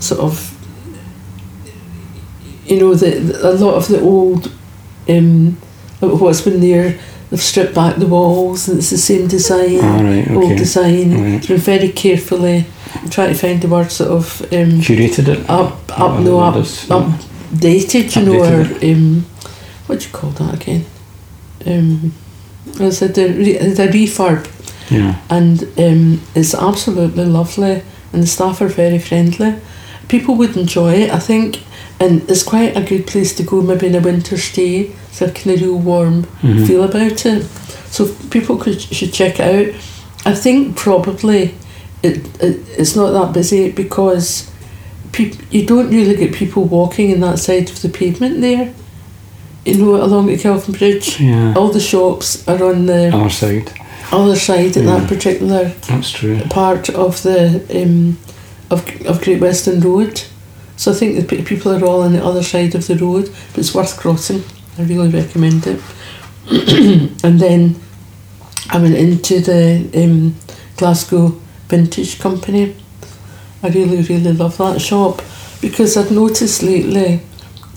sort 0.01 0.21
of, 0.21 0.51
you 2.67 2.79
know, 2.81 2.95
the, 2.95 3.39
a 3.49 3.53
lot 3.53 3.75
of 3.75 3.89
the 3.89 4.01
old, 4.01 4.51
um, 5.09 5.53
what's 6.01 6.41
been 6.41 6.61
there. 6.61 6.99
They've 7.31 7.41
stripped 7.43 7.75
back 7.75 7.97
the 7.97 8.07
walls, 8.07 8.69
and 8.69 8.79
it's 8.79 8.91
the 8.91 8.99
same 8.99 9.27
design, 9.29 9.81
All 9.85 10.03
right, 10.05 10.31
old 10.31 10.45
okay. 10.45 10.57
design. 10.57 11.11
Right. 11.13 11.35
It's 11.35 11.47
been 11.49 11.59
very 11.59 11.89
carefully. 11.91 12.67
I'm 12.95 13.09
trying 13.11 13.33
to 13.33 13.39
find 13.39 13.61
the 13.61 13.69
word 13.69 13.91
sort 13.91 14.11
of 14.11 14.43
um, 14.53 14.81
Curated 14.81 15.29
it. 15.29 15.51
up, 15.51 15.99
up, 15.99 16.21
no, 16.21 16.39
up, 16.41 16.57
is. 16.57 16.87
updated, 16.89 18.15
you 18.17 18.23
know, 18.27 18.45
or 18.45 18.61
um, 18.93 19.23
what 19.87 20.01
do 20.01 20.07
you 20.07 20.13
call 20.13 20.31
that 20.31 20.55
again? 20.63 20.85
Um, 21.67 22.13
I 22.81 22.91
said 22.91 23.15
the 23.15 23.29
re- 23.29 23.59
the 23.59 23.89
refurb, 23.89 24.47
Yeah. 24.91 25.17
and 25.31 25.63
um, 25.79 26.21
it's 26.35 26.55
absolutely 26.55 27.25
lovely, 27.27 27.83
and 28.13 28.23
the 28.23 28.27
staff 28.27 28.61
are 28.61 28.69
very 28.69 28.99
friendly. 28.99 29.55
People 30.09 30.35
would 30.37 30.57
enjoy 30.57 30.95
it, 30.95 31.11
I 31.11 31.19
think, 31.19 31.63
and 32.01 32.29
it's 32.29 32.43
quite 32.43 32.77
a 32.77 32.83
good 32.83 33.07
place 33.07 33.35
to 33.37 33.43
go, 33.43 33.63
maybe 33.63 33.87
in 33.87 33.95
a 33.95 34.01
winter 34.01 34.37
stay. 34.37 34.91
It's 35.11 35.23
a 35.23 35.31
kind 35.31 35.57
of 35.57 35.63
real 35.63 35.79
warm 35.79 36.25
Mhm. 36.43 36.67
feel 36.67 36.83
about 36.85 37.25
it. 37.27 37.45
So 37.91 38.09
people 38.31 38.57
could 38.57 38.81
should 38.81 39.13
check 39.13 39.39
it 39.41 39.41
out. 39.41 39.75
I 40.27 40.35
think 40.35 40.77
probably 40.77 41.55
it, 42.03 42.17
it 42.43 42.61
it's 42.77 42.97
not 42.97 43.13
that 43.13 43.33
busy 43.33 43.71
because 43.71 44.51
peop, 45.13 45.35
you 45.53 45.65
don't 45.65 45.91
really 45.91 46.17
get 46.17 46.35
people 46.35 46.65
walking 46.65 47.11
in 47.11 47.21
that 47.21 47.39
side 47.39 47.71
of 47.71 47.81
the 47.83 47.89
pavement 47.89 48.41
there. 48.41 48.73
You 49.65 49.79
know, 49.79 49.97
along 50.05 50.27
the 50.27 50.37
Kelvin 50.37 50.75
Bridge. 50.75 51.21
Yeah. 51.21 51.55
All 51.57 51.69
the 51.71 51.81
shops 51.81 52.47
are 52.47 52.63
on 52.65 52.87
the 52.87 53.11
Our 53.13 53.31
side. 53.31 53.73
other 54.13 54.37
side 54.37 54.77
at 54.77 54.85
Yeah. 54.85 54.99
that 54.99 55.09
particular 55.09 55.73
That's 55.89 56.11
true. 56.11 56.41
part 56.51 56.91
of 56.91 57.23
the 57.23 57.63
um, 57.83 58.19
of, 58.71 58.85
of 59.07 59.23
Great 59.23 59.41
Western 59.41 59.81
Road. 59.81 60.23
So 60.77 60.91
I 60.93 60.95
think 60.95 61.17
the 61.29 61.43
people 61.43 61.73
are 61.73 61.85
all 61.85 62.03
on 62.03 62.13
the 62.13 62.25
other 62.25 62.43
side 62.43 62.75
of 62.75 62.87
the 62.87 62.97
road, 62.97 63.31
but 63.53 63.59
it's 63.61 63.75
worth 63.75 63.97
crossing. 63.97 64.43
I 64.79 64.83
really 64.83 65.09
recommend 65.09 65.67
it. 65.67 65.81
and 67.25 67.39
then 67.41 67.77
I 68.71 68.79
went 68.79 68.97
into 68.97 69.41
the 69.41 69.89
um, 69.95 70.35
Glasgow 70.77 71.41
Vintage 71.69 72.19
Company. 72.19 72.75
I 73.63 73.69
really, 73.69 74.03
really 74.03 74.33
love 74.33 74.57
that 74.59 74.81
shop 74.81 75.23
because 75.63 75.97
I've 75.97 76.11
noticed 76.11 76.63
lately. 76.63 77.21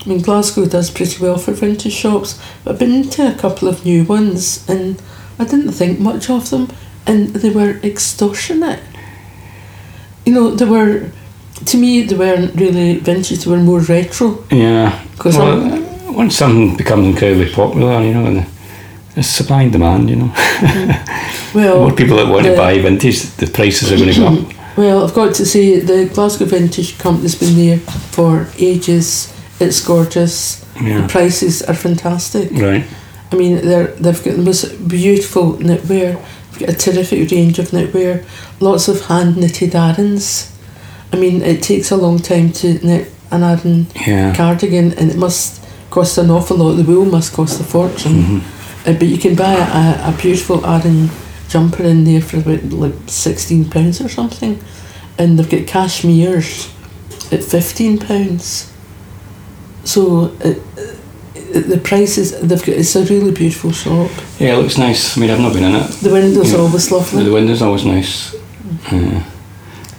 I 0.04 0.08
mean, 0.08 0.22
Glasgow 0.22 0.66
does 0.66 0.90
pretty 0.90 1.22
well 1.22 1.38
for 1.38 1.52
vintage 1.52 1.92
shops, 1.92 2.40
but 2.64 2.72
I've 2.72 2.78
been 2.78 2.94
into 2.94 3.26
a 3.26 3.34
couple 3.34 3.68
of 3.68 3.84
new 3.84 4.04
ones 4.04 4.64
and 4.68 5.00
I 5.38 5.44
didn't 5.44 5.72
think 5.72 5.98
much 6.00 6.30
of 6.30 6.50
them, 6.50 6.68
and 7.06 7.28
they 7.28 7.50
were 7.50 7.78
extortionate. 7.84 8.80
You 10.24 10.34
know, 10.34 10.50
they 10.54 10.64
were, 10.64 11.10
to 11.66 11.76
me, 11.76 12.02
they 12.02 12.16
weren't 12.16 12.54
really 12.60 12.98
vintage, 12.98 13.44
they 13.44 13.50
were 13.50 13.58
more 13.58 13.80
retro. 13.80 14.44
Yeah. 14.50 14.98
'Cause 15.18 15.36
well, 15.36 15.72
uh, 16.08 16.12
once 16.12 16.36
something 16.36 16.76
becomes 16.76 17.06
incredibly 17.06 17.50
popular, 17.52 18.02
you 18.02 18.14
know, 18.14 18.26
and 18.26 18.46
it's 19.16 19.28
supply 19.28 19.62
and 19.62 19.72
demand, 19.72 20.10
you 20.10 20.16
know. 20.16 20.32
Well, 21.54 21.78
More 21.80 21.92
people 21.92 22.16
that 22.18 22.28
want 22.28 22.44
the- 22.44 22.50
to 22.50 22.56
buy 22.56 22.78
vintage, 22.78 23.22
the 23.36 23.46
prices 23.46 23.90
are 23.90 23.96
going 23.96 24.12
to 24.12 24.20
go 24.20 24.26
up. 24.26 24.52
Well, 24.76 25.02
I've 25.04 25.14
got 25.14 25.34
to 25.34 25.44
say, 25.44 25.80
the 25.80 26.04
Glasgow 26.14 26.44
Vintage 26.44 26.98
Company's 26.98 27.34
been 27.34 27.56
there 27.56 27.78
for 28.12 28.46
ages. 28.60 29.32
It's 29.60 29.84
gorgeous. 29.84 30.64
Yeah. 30.80 31.02
The 31.02 31.08
prices 31.08 31.62
are 31.62 31.74
fantastic. 31.74 32.50
Right. 32.52 32.84
I 33.32 33.36
mean, 33.36 33.56
they're, 33.56 33.88
they've 33.88 34.24
got 34.24 34.36
the 34.36 34.42
most 34.42 34.88
beautiful 34.88 35.54
knitwear. 35.54 36.24
They've 36.52 36.60
got 36.66 36.68
a 36.70 36.78
terrific 36.78 37.30
range 37.30 37.58
of 37.58 37.68
knitwear. 37.68 38.24
Lots 38.60 38.88
of 38.88 39.06
hand 39.06 39.36
knitted 39.36 39.74
Arans. 39.74 40.56
I 41.12 41.16
mean, 41.16 41.42
it 41.42 41.62
takes 41.62 41.90
a 41.90 41.96
long 41.96 42.18
time 42.18 42.52
to 42.52 42.74
knit 42.86 43.10
an 43.30 43.42
Aran 43.42 43.86
Yeah. 44.06 44.34
cardigan, 44.34 44.92
and 44.94 45.10
it 45.10 45.16
must 45.16 45.64
cost 45.90 46.18
an 46.18 46.30
awful 46.30 46.56
lot. 46.56 46.74
The 46.74 46.84
wool 46.84 47.04
must 47.04 47.32
cost 47.32 47.60
a 47.60 47.64
fortune. 47.64 48.12
Mm-hmm. 48.22 48.88
Uh, 48.88 48.92
but 48.94 49.08
you 49.08 49.18
can 49.18 49.34
buy 49.34 49.54
a, 49.54 50.08
a 50.10 50.16
beautiful 50.20 50.64
Aran 50.64 51.10
jumper 51.48 51.82
in 51.82 52.04
there 52.04 52.20
for 52.20 52.38
about 52.38 52.64
like 52.72 52.94
sixteen 53.06 53.68
pounds 53.68 54.00
or 54.00 54.08
something, 54.08 54.58
and 55.18 55.38
they've 55.38 55.50
got 55.50 55.66
cashmere's 55.66 56.72
at 57.32 57.42
fifteen 57.42 57.98
pounds. 57.98 58.72
So 59.84 60.32
uh, 60.44 60.48
uh, 60.48 61.60
the 61.60 61.80
prices 61.82 62.38
they've 62.40 62.58
got. 62.64 62.68
It's 62.76 62.94
a 62.96 63.04
really 63.04 63.30
beautiful 63.32 63.72
shop. 63.72 64.10
Yeah, 64.38 64.54
it 64.56 64.62
looks 64.62 64.76
nice. 64.78 65.16
I 65.16 65.20
mean, 65.20 65.30
I've 65.30 65.40
not 65.40 65.52
been 65.54 65.64
in 65.64 65.74
it. 65.76 65.86
The 66.02 66.12
windows 66.12 66.52
Yeah. 66.52 66.58
are 66.58 66.62
always 66.62 66.90
lovely. 66.90 67.24
The 67.24 67.32
windows 67.32 67.62
are 67.62 67.66
always 67.66 67.84
nice. 67.84 68.34
Uh, 68.90 69.22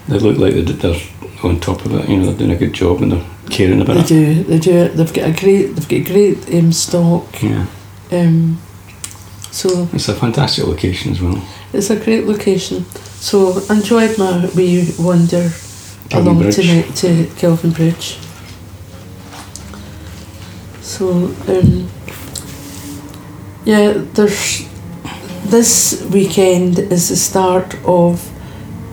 they 0.07 0.19
look 0.19 0.37
like 0.37 0.53
they're, 0.53 0.95
on 1.43 1.59
top 1.59 1.85
of 1.85 1.93
it. 1.95 2.09
You 2.09 2.17
know, 2.17 2.25
they're 2.27 2.37
doing 2.37 2.51
a 2.51 2.55
good 2.55 2.73
job 2.73 3.01
and 3.01 3.11
they're 3.13 3.25
caring 3.49 3.81
about 3.81 4.07
They 4.07 4.15
it. 4.15 4.43
They 4.43 4.43
do. 4.43 4.43
They 4.43 4.59
do. 4.59 4.71
it. 4.77 4.89
They've 4.97 5.13
got 5.13 5.29
a 5.29 5.33
great. 5.33 5.75
They've 5.75 5.87
got 6.05 6.11
great 6.13 6.53
um, 6.53 6.71
stock. 6.71 7.41
Yeah, 7.41 7.65
Um, 8.11 8.59
so 9.51 9.87
it's 9.93 10.07
a 10.09 10.13
fantastic 10.13 10.65
location 10.67 11.11
as 11.13 11.21
well. 11.21 11.41
it's 11.73 11.89
a 11.89 11.95
great 11.95 12.25
location. 12.27 12.85
So 13.19 13.59
enjoyed 13.69 14.17
my 14.19 14.47
wee 14.55 14.93
wander 14.99 15.49
Kelvin 16.09 16.27
along 16.27 16.41
Bridge. 16.43 16.55
tonight 16.55 16.95
to 16.97 17.25
Kelvin 17.37 17.71
Bridge. 17.71 18.17
So 20.99 21.33
um, 21.47 21.87
yeah, 23.63 23.93
there's 23.95 24.67
this 25.45 26.05
weekend 26.11 26.77
is 26.77 27.07
the 27.07 27.15
start 27.15 27.73
of 27.85 28.29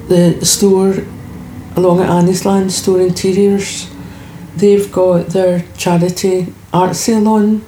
the 0.07 0.39
store 0.47 1.05
along 1.75 2.03
at 2.03 2.09
Anniesland 2.09 2.71
Store 2.71 3.01
Interiors. 3.01 3.91
They've 4.55 4.93
got 4.93 5.31
their 5.31 5.65
charity 5.77 6.55
art 6.73 6.95
sale 6.95 7.27
on 7.27 7.65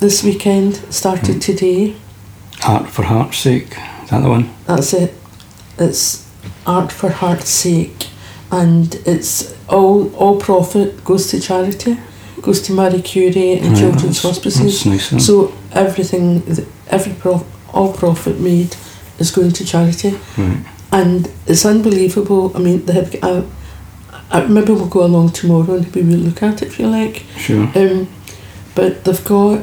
this 0.00 0.22
weekend. 0.22 0.74
Started 0.92 1.40
today. 1.40 1.96
Art 2.62 2.90
for 2.90 3.04
Heart's 3.04 3.38
sake. 3.38 3.74
Is 4.02 4.10
that 4.10 4.20
the 4.20 4.28
one? 4.28 4.50
That's 4.66 4.92
it. 4.92 5.14
It's 5.78 6.30
art 6.66 6.92
for 6.92 7.08
heart's 7.08 7.48
sake, 7.48 8.08
and 8.52 8.94
it's 9.06 9.54
all 9.66 10.14
all 10.14 10.38
profit 10.38 11.02
goes 11.04 11.28
to 11.28 11.40
charity, 11.40 11.96
goes 12.44 12.60
to 12.62 12.72
Marie 12.72 13.02
Curie 13.02 13.58
and 13.58 13.68
Right, 13.68 13.78
children's 13.78 14.22
hospices. 14.22 14.84
Nice. 14.84 15.26
So 15.26 15.52
everything, 15.72 16.42
th- 16.42 16.68
every 16.88 17.14
prof, 17.14 17.42
all 17.74 17.92
profit 17.92 18.38
made 18.38 18.76
is 19.18 19.30
going 19.30 19.52
to 19.52 19.64
charity, 19.64 20.18
right. 20.36 20.64
and 20.92 21.30
it's 21.46 21.64
unbelievable. 21.64 22.52
I 22.54 22.58
mean, 22.60 22.84
they 22.84 22.92
have. 22.92 23.14
Uh, 23.22 23.42
uh, 24.30 24.46
maybe 24.48 24.72
we'll 24.72 24.88
go 24.88 25.04
along 25.04 25.30
tomorrow 25.30 25.74
and 25.74 25.84
maybe 25.84 26.02
we 26.02 26.16
will 26.16 26.24
look 26.24 26.42
at 26.42 26.62
it 26.62 26.68
if 26.68 26.78
you 26.78 26.88
like. 26.88 27.24
Sure. 27.36 27.70
Um, 27.76 28.08
but 28.74 29.04
they've 29.04 29.24
got 29.24 29.62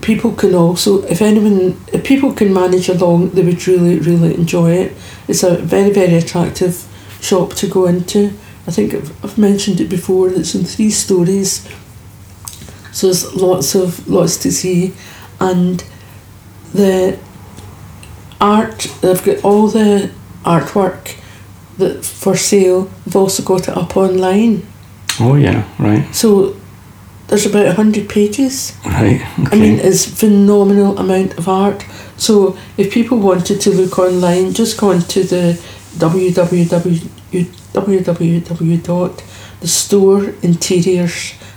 people 0.00 0.32
can 0.32 0.54
also 0.54 1.02
if 1.04 1.22
anyone 1.22 1.76
if 1.92 2.04
people 2.04 2.32
can 2.32 2.52
manage 2.52 2.90
along 2.90 3.30
they 3.30 3.42
would 3.42 3.66
really 3.66 3.98
really 4.00 4.34
enjoy 4.34 4.70
it 4.70 4.92
it's 5.28 5.42
a 5.42 5.56
very 5.56 5.90
very 5.90 6.14
attractive 6.14 6.86
shop 7.22 7.54
to 7.54 7.66
go 7.66 7.86
into 7.86 8.26
I 8.66 8.70
think 8.70 8.94
I've, 8.94 9.24
I've 9.24 9.38
mentioned 9.38 9.80
it 9.80 9.88
before 9.88 10.28
it's 10.28 10.54
in 10.54 10.64
three 10.64 10.90
stories 10.90 11.66
so 12.94 13.08
there's 13.08 13.34
lots 13.34 13.74
of 13.74 14.08
lots 14.08 14.36
to 14.38 14.50
see 14.50 14.92
and 15.40 15.84
the 16.72 17.18
art 18.40 18.78
they've 19.02 19.24
got 19.24 19.44
all 19.44 19.66
the 19.68 20.10
artwork 20.44 21.16
that 21.78 22.04
for 22.04 22.36
sale 22.36 22.84
they've 23.04 23.16
also 23.16 23.42
got 23.42 23.68
it 23.68 23.76
up 23.76 23.96
online 23.96 24.62
Oh 25.20 25.36
yeah. 25.36 25.64
Right. 25.78 26.12
so 26.14 26.56
there's 27.28 27.46
about 27.46 27.66
100 27.66 28.08
pages 28.08 28.76
Right. 28.84 29.22
Okay. 29.38 29.56
I 29.56 29.60
mean, 29.60 29.78
it's 29.78 30.04
phenomenal 30.04 30.98
amount 30.98 31.38
of 31.38 31.48
art. 31.48 31.84
So 32.16 32.56
if 32.76 32.92
people 32.92 33.18
wanted 33.18 33.60
to 33.62 33.70
look 33.70 33.98
online, 33.98 34.52
just 34.52 34.78
go 34.78 34.90
onto 34.90 35.22
the 35.22 35.58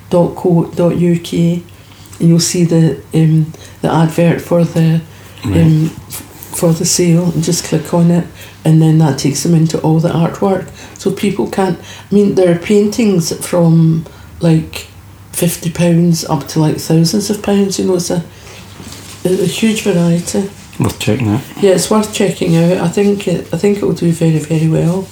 www.thestoreinteriors.co.uk 0.10 1.74
and 2.20 2.30
you'll 2.30 2.40
see 2.40 2.64
the 2.64 2.98
um, 3.14 3.52
the 3.82 3.92
advert 3.92 4.42
for 4.42 4.64
the 4.64 5.02
right. 5.46 5.62
um, 5.62 5.90
for 5.90 6.74
the 6.74 6.86
sale. 6.86 7.32
And 7.32 7.44
just 7.44 7.66
click 7.66 7.94
on 7.94 8.12
it 8.12 8.28
and 8.66 8.82
then 8.82 8.98
that 9.00 9.20
takes 9.20 9.44
them 9.44 9.54
into 9.54 9.80
all 9.82 10.00
the 10.00 10.10
artwork. 10.10 10.70
So 10.98 11.12
people 11.12 11.50
can't 11.50 11.80
I 11.80 12.16
mean 12.16 12.36
there 12.36 12.56
are 12.56 12.60
paintings 12.60 13.34
from 13.46 14.06
like 14.40 14.88
50 15.34 15.72
pounds 15.72 16.26
up 16.26 16.48
to 16.50 16.60
like 16.60 16.78
thousands 16.78 17.30
of 17.30 17.44
pounds 17.44 17.78
you 17.80 17.86
know 17.86 17.96
it's 17.96 18.10
a, 18.10 18.24
a, 19.26 19.44
a 19.44 19.48
huge 19.48 19.84
variety. 19.84 20.50
Worth 20.80 21.00
checking 21.00 21.30
out. 21.30 21.44
Yeah 21.62 21.72
it's 21.72 21.90
worth 21.90 22.14
checking 22.14 22.56
out. 22.56 22.78
I 22.78 22.88
think 22.88 23.28
it, 23.28 23.54
I 23.54 23.58
think 23.58 23.78
it 23.78 23.84
will 23.84 23.94
do 23.94 24.12
very 24.12 24.40
very 24.40 24.68
well 24.68 25.08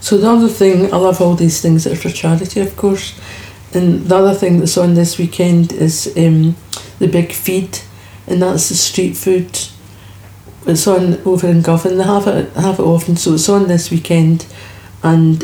so 0.00 0.16
the 0.18 0.28
other 0.30 0.48
thing 0.48 0.92
I 0.92 0.96
love 0.96 1.20
all 1.20 1.34
these 1.34 1.60
things 1.60 1.84
that 1.84 1.92
are 1.92 1.96
for 1.96 2.10
charity 2.10 2.60
of 2.60 2.76
course. 2.76 3.18
And 3.72 4.06
the 4.06 4.16
other 4.16 4.34
thing 4.34 4.58
that's 4.58 4.76
on 4.76 4.94
this 4.94 5.16
weekend 5.18 5.72
is 5.72 6.12
um, 6.16 6.56
the 6.98 7.06
big 7.06 7.32
feed 7.32 7.78
and 8.26 8.42
that's 8.42 8.68
the 8.68 8.74
street 8.74 9.16
food. 9.16 9.58
It's 10.66 10.86
on 10.86 11.20
over 11.24 11.46
in 11.48 11.62
Govan. 11.62 11.96
They 11.98 12.04
have 12.04 12.26
it 12.26 12.52
have 12.54 12.78
it 12.80 12.82
often 12.82 13.16
so 13.16 13.34
it's 13.34 13.48
on 13.48 13.68
this 13.68 13.90
weekend. 13.90 14.46
And 15.02 15.40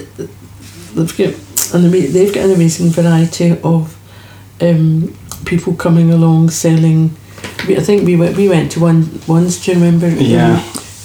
they've 0.95 1.17
got 1.17 1.35
and 1.75 1.93
they- 1.93 2.07
they've 2.07 2.35
got 2.35 2.45
an 2.45 2.53
amazing 2.53 2.91
variety 2.91 3.57
of 3.63 3.97
um, 4.61 5.15
people 5.45 5.75
coming 5.75 6.11
along 6.13 6.51
selling. 6.51 7.15
We, 7.69 7.77
I 7.77 7.81
think 7.81 8.05
we 8.07 8.17
went 8.17 8.37
we 8.37 8.49
went 8.49 8.73
to 8.73 8.81
one 8.81 9.21
once 9.29 9.65
do 9.65 9.71
you 9.73 9.79
remember? 9.79 10.07
Um, 10.09 10.17
Yeah. 10.19 10.57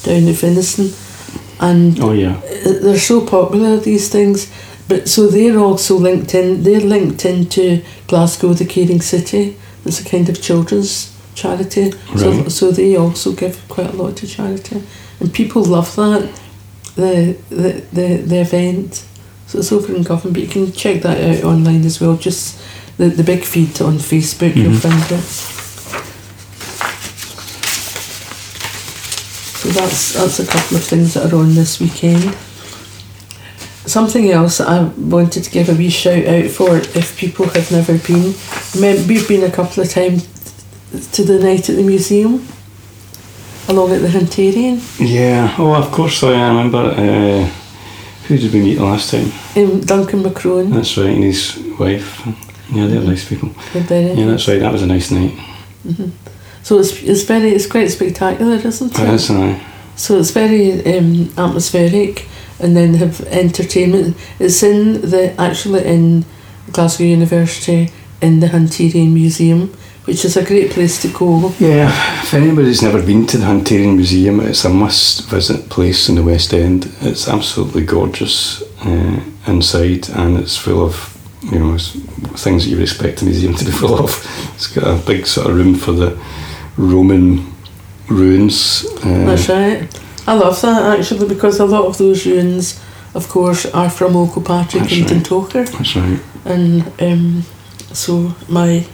down 0.03 0.27
at 0.27 0.35
Finnieston 0.35 0.89
and 1.61 1.99
Oh 2.01 2.11
yeah. 2.11 2.41
they're 2.83 2.97
so 2.99 3.21
popular 3.25 3.77
these 3.77 4.09
things. 4.09 4.47
But 4.87 5.07
so 5.07 5.27
they're 5.27 5.57
also 5.59 5.95
linked 5.97 6.35
in 6.35 6.63
they're 6.63 6.81
linked 6.95 7.23
into 7.25 7.81
Glasgow 8.07 8.53
the 8.53 8.65
Caring 8.65 9.01
City. 9.01 9.55
It's 9.85 10.01
a 10.01 10.09
kind 10.09 10.27
of 10.29 10.41
children's 10.41 11.11
charity. 11.35 11.91
So, 12.17 12.31
Right. 12.31 12.51
so 12.51 12.71
they 12.71 12.97
also 12.97 13.31
give 13.31 13.55
quite 13.69 13.93
a 13.93 13.95
lot 13.95 14.17
to 14.17 14.27
charity. 14.27 14.81
And 15.19 15.33
people 15.33 15.63
love 15.63 15.95
that 15.95 16.29
the 16.95 17.37
the, 17.49 17.83
the, 17.93 18.07
the 18.27 18.41
event. 18.41 19.05
So 19.47 19.59
it's 19.59 19.71
over 19.71 19.95
in 19.95 20.03
Govan 20.03 20.33
but 20.33 20.41
you 20.41 20.47
can 20.49 20.71
check 20.73 21.01
that 21.03 21.17
out 21.19 21.43
online 21.45 21.85
as 21.85 21.99
well. 22.01 22.17
Just 22.17 22.59
the, 22.97 23.07
the 23.09 23.23
big 23.23 23.43
feed 23.43 23.81
on 23.81 23.97
Facebook 23.99 24.55
you'll 24.55 24.73
Mhm. 24.73 24.79
find 24.89 25.11
it 25.19 25.60
that's 29.73 30.13
that's 30.13 30.39
a 30.39 30.45
couple 30.45 30.77
of 30.77 30.83
things 30.83 31.13
that 31.13 31.31
are 31.31 31.37
on 31.37 31.55
this 31.55 31.79
weekend. 31.79 32.35
Something 33.85 34.29
else 34.29 34.59
that 34.59 34.67
I 34.69 34.83
wanted 34.83 35.43
to 35.43 35.51
give 35.51 35.67
a 35.69 35.73
wee 35.73 35.89
shout 35.89 36.25
out 36.25 36.49
for 36.49 36.77
if 36.77 37.17
people 37.17 37.47
have 37.49 37.71
never 37.71 37.97
been. 37.97 38.33
We've 39.07 39.27
been 39.27 39.43
a 39.43 39.51
couple 39.51 39.83
of 39.83 39.89
times 39.89 40.27
to 41.13 41.23
the 41.23 41.39
night 41.39 41.69
at 41.69 41.75
the 41.75 41.83
museum, 41.83 42.45
along 43.67 43.91
at 43.91 44.01
the 44.01 44.07
Hunterian. 44.07 44.79
Yeah, 44.99 45.55
oh, 45.57 45.73
of 45.73 45.91
course 45.91 46.23
I 46.23 46.47
remember. 46.49 46.77
Uh, 46.77 47.49
who 48.27 48.37
did 48.37 48.53
we 48.53 48.61
meet 48.61 48.79
last 48.79 49.09
time? 49.11 49.31
Um, 49.55 49.81
Duncan 49.81 50.23
McCrone. 50.23 50.71
That's 50.73 50.95
right, 50.97 51.07
and 51.09 51.23
his 51.23 51.57
wife. 51.79 52.21
Yeah, 52.71 52.87
they're 52.87 53.01
nice 53.01 53.27
people. 53.27 53.49
Yeah, 53.73 54.27
that's 54.27 54.47
right, 54.47 54.59
that 54.59 54.71
was 54.71 54.83
a 54.83 54.87
nice 54.87 55.11
night. 55.11 55.33
So 56.63 56.79
it's, 56.79 57.01
it's 57.03 57.23
very 57.23 57.49
it's 57.51 57.67
quite 57.67 57.87
spectacular, 57.87 58.53
isn't 58.55 58.91
it? 58.91 58.97
That 58.97 59.13
is, 59.13 59.27
So 59.95 60.19
it's 60.19 60.31
very 60.31 60.97
um, 60.97 61.29
atmospheric, 61.37 62.27
and 62.59 62.75
then 62.75 62.95
have 62.95 63.21
entertainment. 63.21 64.17
It's 64.39 64.63
in 64.63 65.01
the 65.01 65.33
actually 65.39 65.85
in 65.85 66.25
Glasgow 66.71 67.05
University 67.05 67.89
in 68.21 68.39
the 68.39 68.47
Hunterian 68.47 69.11
Museum, 69.11 69.73
which 70.05 70.23
is 70.23 70.37
a 70.37 70.45
great 70.45 70.71
place 70.71 71.01
to 71.01 71.07
go. 71.09 71.53
Yeah, 71.59 71.89
if 72.21 72.33
anybody's 72.33 72.81
never 72.81 73.03
been 73.03 73.25
to 73.27 73.37
the 73.37 73.45
Hunterian 73.45 73.95
Museum, 73.95 74.39
it's 74.39 74.63
a 74.65 74.69
must 74.69 75.27
visit 75.27 75.69
place 75.69 76.07
in 76.09 76.15
the 76.15 76.23
West 76.23 76.53
End. 76.53 76.93
It's 77.01 77.27
absolutely 77.27 77.85
gorgeous 77.85 78.61
uh, 78.85 79.19
inside 79.47 80.09
and 80.09 80.37
it's 80.37 80.57
full 80.57 80.85
of 80.85 81.17
you 81.51 81.59
know 81.59 81.77
things 82.37 82.63
that 82.63 82.69
you 82.69 82.77
would 82.77 82.83
expect 82.83 83.21
a 83.23 83.25
museum 83.25 83.55
to 83.55 83.65
be 83.65 83.71
full 83.71 83.97
of. 83.97 84.09
It's 84.53 84.67
got 84.67 84.83
a 84.83 85.05
big 85.05 85.25
sort 85.25 85.49
of 85.49 85.55
room 85.55 85.75
for 85.75 85.91
the 85.91 86.11
Roman 86.81 87.53
ruins. 88.09 88.85
Uh, 89.03 89.25
That's 89.25 89.49
right. 89.49 90.01
I 90.27 90.33
love 90.33 90.61
that 90.61 90.99
actually 90.99 91.27
because 91.27 91.59
a 91.59 91.65
lot 91.65 91.85
of 91.85 91.97
those 91.97 92.25
ruins, 92.25 92.79
of 93.15 93.27
course, 93.27 93.65
are 93.65 93.89
from 93.89 94.15
Old 94.15 94.33
Kilpatrick 94.33 94.83
and 94.83 94.91
right. 94.91 95.09
Duntocher, 95.09 95.69
that's 95.71 95.95
right. 95.95 96.19
and 96.45 97.01
um, 97.01 97.43
so 97.93 98.35
my 98.47 98.85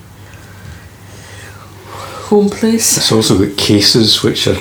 home 2.29 2.50
place. 2.50 2.98
It's 2.98 3.12
also 3.12 3.46
got 3.46 3.58
cases 3.58 4.24
which 4.24 4.48
are 4.48 4.58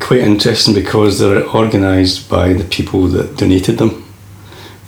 quite 0.00 0.20
interesting 0.20 0.74
because 0.74 1.18
they're 1.18 1.46
organised 1.46 2.28
by 2.28 2.52
the 2.52 2.64
people 2.64 3.06
that 3.08 3.36
donated 3.36 3.78
them, 3.78 4.04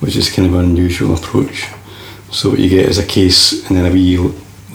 which 0.00 0.16
is 0.16 0.30
kind 0.30 0.49
of 0.49 0.54
an 0.54 0.64
unusual 0.64 1.14
approach. 1.14 1.68
So 2.30 2.50
what 2.50 2.58
you 2.60 2.70
get 2.70 2.87
is 2.87 2.99
a 2.99 3.06
case 3.06 3.68
and 3.68 3.76
then 3.76 3.84
a 3.84 3.92
wee 3.92 4.16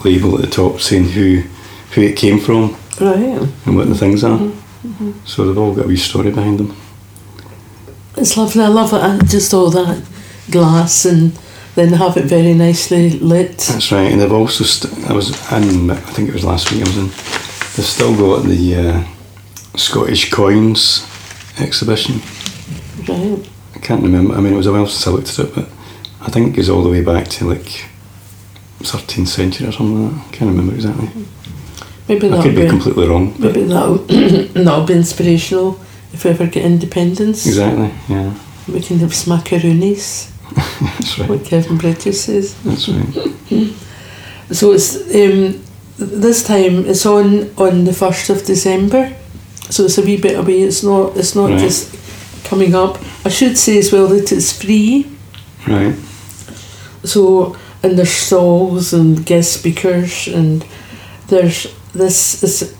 label 0.04 0.36
at 0.36 0.42
the 0.42 0.50
top 0.50 0.80
saying 0.80 1.10
who 1.10 1.42
who 1.92 2.02
it 2.02 2.16
came 2.16 2.38
from 2.38 2.76
Right. 3.00 3.48
and 3.66 3.76
what 3.76 3.88
the 3.88 3.94
things 3.94 4.24
are. 4.24 4.38
Mm-hmm. 4.38 4.88
Mm-hmm. 4.88 5.26
So 5.26 5.46
they've 5.46 5.58
all 5.58 5.74
got 5.74 5.84
a 5.86 5.88
wee 5.88 5.96
story 5.96 6.30
behind 6.30 6.58
them. 6.58 6.76
It's 8.16 8.36
lovely. 8.36 8.62
I 8.62 8.68
love 8.68 8.92
it. 8.92 9.00
And 9.02 9.28
just 9.28 9.52
all 9.52 9.70
that 9.70 10.02
glass 10.50 11.04
and 11.04 11.32
then 11.74 11.92
have 11.92 12.16
it 12.16 12.24
very 12.24 12.54
nicely 12.54 13.10
lit. 13.10 13.58
That's 13.58 13.92
right, 13.92 14.10
and 14.10 14.20
they've 14.20 14.32
also 14.32 14.64
st- 14.64 15.10
I 15.10 15.12
was 15.12 15.30
in 15.52 15.90
I 15.90 15.96
think 15.96 16.28
it 16.28 16.32
was 16.32 16.44
last 16.44 16.72
week 16.72 16.82
I 16.82 16.86
was 16.86 16.96
in. 16.96 17.06
They've 17.08 17.84
still 17.84 18.16
got 18.16 18.44
the 18.46 18.74
uh, 18.76 19.04
Scottish 19.76 20.30
coins 20.30 21.06
exhibition. 21.58 22.20
Right. 23.06 23.46
I 23.74 23.78
can't 23.80 24.02
remember. 24.02 24.34
I 24.34 24.40
mean, 24.40 24.54
it 24.54 24.56
was 24.56 24.66
a 24.66 24.72
while 24.72 24.86
since 24.86 25.06
I 25.06 25.10
looked 25.10 25.38
at 25.38 25.46
it, 25.46 25.54
but 25.54 25.68
I 26.22 26.30
think 26.30 26.48
it 26.48 26.56
goes 26.56 26.70
all 26.70 26.82
the 26.82 26.88
way 26.88 27.02
back 27.04 27.28
to 27.28 27.44
like 27.46 27.84
13th 28.80 29.28
century 29.28 29.66
or 29.68 29.72
something 29.72 30.02
like 30.02 30.14
that. 30.14 30.28
I 30.28 30.36
can't 30.36 30.50
remember 30.50 30.74
exactly. 30.74 31.08
Mm-hmm. 31.08 31.45
Maybe 32.08 32.26
I 32.26 32.30
that'll 32.30 32.42
could 32.44 32.54
be 32.56 32.62
be, 32.62 32.68
completely 32.68 33.08
wrong, 33.08 33.34
maybe 33.38 33.62
that'll 33.64 33.96
that'll 33.98 34.86
be 34.92 34.94
inspirational 34.94 35.80
if 36.12 36.24
we 36.24 36.30
ever 36.30 36.46
get 36.46 36.64
independence. 36.64 37.46
exactly, 37.46 37.90
yeah, 38.08 38.32
We 38.68 38.80
can 38.80 38.98
have 39.00 39.10
smackaroonies, 39.10 40.30
that's 40.98 41.18
right. 41.18 41.28
what 41.28 41.44
Kevin 41.44 41.78
Bridges 41.78 42.22
says. 42.24 42.54
That's 42.62 42.88
right. 42.88 43.72
So 44.52 44.72
it's 44.72 44.94
um, 45.14 45.60
this 45.98 46.46
time 46.46 46.86
it's 46.86 47.04
on 47.06 47.50
on 47.58 47.84
the 47.84 47.92
first 47.92 48.30
of 48.30 48.44
December, 48.44 49.12
so 49.70 49.84
it's 49.86 49.98
a 49.98 50.02
wee 50.02 50.16
bit 50.20 50.38
away. 50.38 50.60
It's 50.62 50.82
not 50.84 51.16
it's 51.16 51.34
not 51.34 51.50
Right. 51.50 51.58
just 51.58 51.90
coming 52.44 52.74
up. 52.76 52.98
I 53.24 53.28
should 53.30 53.58
say 53.58 53.78
as 53.78 53.90
well 53.92 54.06
that 54.06 54.30
it's 54.30 54.52
free. 54.62 55.06
Right. 55.66 55.96
So 57.04 57.56
and 57.82 57.98
there's 57.98 58.10
stalls 58.10 58.92
and 58.92 59.24
guest 59.26 59.52
speakers 59.52 60.28
and 60.28 60.64
there's 61.28 61.66
this 61.96 62.42
is 62.42 62.76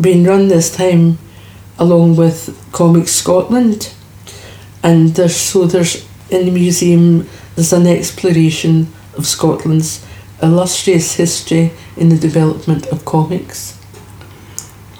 being 0.00 0.24
run 0.24 0.48
this 0.48 0.74
time 0.74 1.18
along 1.78 2.16
with 2.16 2.56
Comics 2.72 3.12
Scotland 3.12 3.92
and 4.82 5.10
there's 5.10 5.36
so 5.36 5.66
there's 5.66 6.06
in 6.30 6.46
the 6.46 6.52
museum 6.52 7.28
there's 7.54 7.72
an 7.72 7.86
exploration 7.86 8.92
of 9.16 9.26
Scotland's 9.26 10.04
illustrious 10.42 11.14
history 11.14 11.72
in 11.96 12.08
the 12.08 12.16
development 12.16 12.86
of 12.86 13.04
comics. 13.04 13.78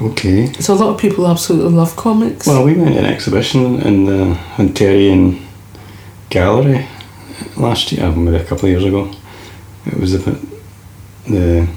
Okay. 0.01 0.53
So 0.55 0.75
a 0.75 0.77
lot 0.77 0.95
of 0.95 1.01
people 1.01 1.27
absolutely 1.27 1.73
love 1.73 1.97
comics. 1.97 2.47
Well, 2.47 2.65
we 2.65 2.75
went 2.75 2.95
to 2.95 3.01
an 3.01 3.07
exhibition 3.07 3.81
in 3.81 4.05
the 4.07 4.35
Hunterian 4.57 5.43
Gallery 6.31 6.87
last 7.57 7.93
year, 7.93 8.07
uh, 8.07 8.13
maybe 8.13 8.37
a 8.37 8.45
couple 8.45 8.67
of 8.67 8.71
years 8.71 8.85
ago. 8.85 9.11
It 9.87 9.99
was 9.99 10.15
about 10.15 10.41
the 11.27 11.69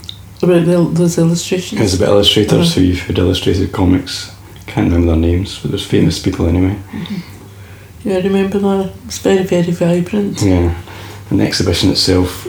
about 0.43 0.65
the, 0.65 0.83
those 0.93 1.17
illustrations. 1.17 1.79
it 1.79 1.83
was 1.83 1.93
about 1.95 2.09
illustrators 2.09 2.71
Uh-huh. 2.77 2.81
who 2.81 2.93
who'd 2.93 3.17
illustrated 3.19 3.71
comics. 3.71 4.31
Can't 4.67 4.91
remember 4.91 5.07
their 5.11 5.31
names, 5.31 5.59
but 5.59 5.71
there's 5.71 5.85
famous 5.85 6.19
people 6.19 6.47
anyway. 6.47 6.75
Yeah, 8.03 8.17
I 8.17 8.21
remember 8.21 8.59
that. 8.59 8.91
It's 9.05 9.19
very, 9.19 9.43
very 9.43 9.71
vibrant. 9.71 10.41
Yeah, 10.41 10.73
and 11.29 11.39
the 11.39 11.45
exhibition 11.45 11.89
itself 11.91 12.47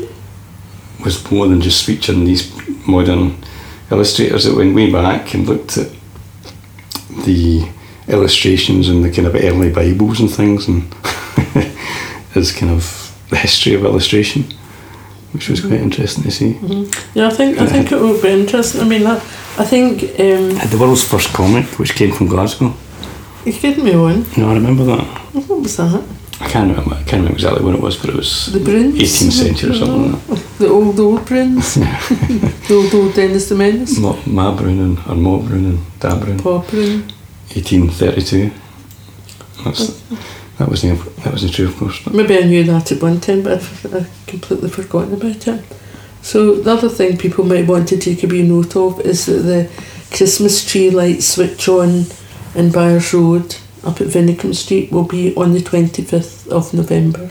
was 1.05 1.31
more 1.31 1.47
than 1.49 1.61
just 1.61 1.85
featuring 1.85 2.25
these 2.25 2.51
modern 2.87 3.37
illustrators. 3.91 4.47
It 4.47 4.57
went 4.57 4.75
way 4.75 4.91
back 4.91 5.35
and 5.35 5.47
looked 5.47 5.77
at 5.77 5.89
the 7.25 7.69
illustrations 8.09 8.89
and 8.89 9.05
the 9.05 9.11
kind 9.13 9.27
of 9.27 9.35
early 9.35 9.71
Bibles 9.71 10.21
and 10.21 10.31
things, 10.31 10.67
and 10.69 10.83
as 12.35 12.53
kind 12.53 12.73
of 12.73 13.15
the 13.31 13.37
history 13.37 13.75
of 13.75 13.85
illustration, 13.85 14.45
which 15.35 15.49
was 15.51 15.61
quite 15.61 15.81
interesting 15.81 16.23
to 16.25 16.31
see. 16.31 16.53
Yeah, 17.15 17.27
I 17.27 17.31
think 17.31 17.59
I 17.59 17.67
think 17.67 17.93
it 17.93 18.01
would 18.01 18.23
be 18.23 18.29
interesting. 18.31 18.81
I 18.81 18.85
mean, 18.85 19.07
I, 19.07 19.17
I 19.59 19.65
think 19.65 20.03
um, 20.21 20.57
Had 20.57 20.71
the 20.71 20.79
world's 20.79 21.05
first 21.05 21.33
comic, 21.35 21.67
which 21.79 21.95
came 21.95 22.13
from 22.13 22.29
Glasgow. 22.29 22.73
you 23.45 23.53
kidding 23.53 23.85
me 23.85 23.97
one. 23.97 24.25
No, 24.37 24.51
I 24.51 24.55
remember 24.55 24.85
that. 24.85 25.05
What 25.35 25.61
was 25.61 25.77
that? 25.77 26.03
I 26.41 26.49
can't 26.49 26.71
remember. 26.71 26.95
I 26.95 27.03
can't 27.03 27.23
remember 27.23 27.35
exactly 27.35 27.65
when 27.65 27.75
it 27.75 27.81
was, 27.81 27.97
but 27.97 28.11
it 28.11 28.17
was 28.17 28.47
The 28.53 28.61
Bruins. 28.61 28.95
18th 28.97 29.33
century 29.33 29.71
or 29.71 29.75
something 29.75 30.13
like 30.13 30.27
that. 30.27 30.59
The 30.59 30.69
old 30.69 30.99
old 31.01 31.25
Bruins. 31.27 31.75
the 32.69 32.75
old 32.75 32.95
old 32.95 33.15
Dennis 33.15 33.49
the 33.49 33.55
Menace. 33.55 33.99
Ma, 33.99 34.17
Ma 34.27 34.55
Brown 34.57 34.79
and 34.81 34.99
or 35.09 35.15
Mo 35.17 35.39
Brown 35.39 35.65
and 35.65 35.79
Da 36.01 36.19
Brown. 36.19 36.39
Paul 36.39 36.61
Brown. 36.71 37.03
1832. 37.55 38.51
That's, 39.65 40.03
that 40.59 40.69
wasn't 40.69 41.05
that 41.17 41.33
wasn't 41.33 41.55
true, 41.55 41.69
of 41.69 41.77
course. 41.77 42.07
Maybe 42.07 42.39
I 42.39 42.43
knew 42.43 42.65
that 42.65 42.93
at 42.93 43.03
one 43.03 43.21
time, 43.21 43.43
but 43.43 43.55
I've, 43.55 44.25
completely 44.27 44.69
forgotten 44.69 45.15
about 45.15 45.47
it. 45.47 45.65
So 46.23 46.57
the 46.57 46.73
other 46.73 46.89
thing 46.89 47.19
people 47.19 47.45
might 47.45 47.67
want 47.67 47.89
to 47.89 47.99
take 47.99 48.23
a 48.25 48.27
wee 48.27 48.43
note 48.43 48.77
of 48.77 49.01
is 49.01 49.27
that 49.27 49.43
the 49.43 49.71
Christmas 50.17 50.65
tree 50.65 50.91
lights 50.91 51.27
switch 51.27 51.69
on 51.69 52.07
in 52.55 52.71
Byres 52.71 53.13
Road 53.13 53.57
up 53.85 54.01
at 54.01 54.09
Vinicombe 54.09 54.55
Street 54.55 54.91
will 54.91 55.05
be 55.05 55.35
on 55.37 55.53
the 55.53 55.61
25th 55.61 56.49
of 56.49 56.73
November. 56.73 57.31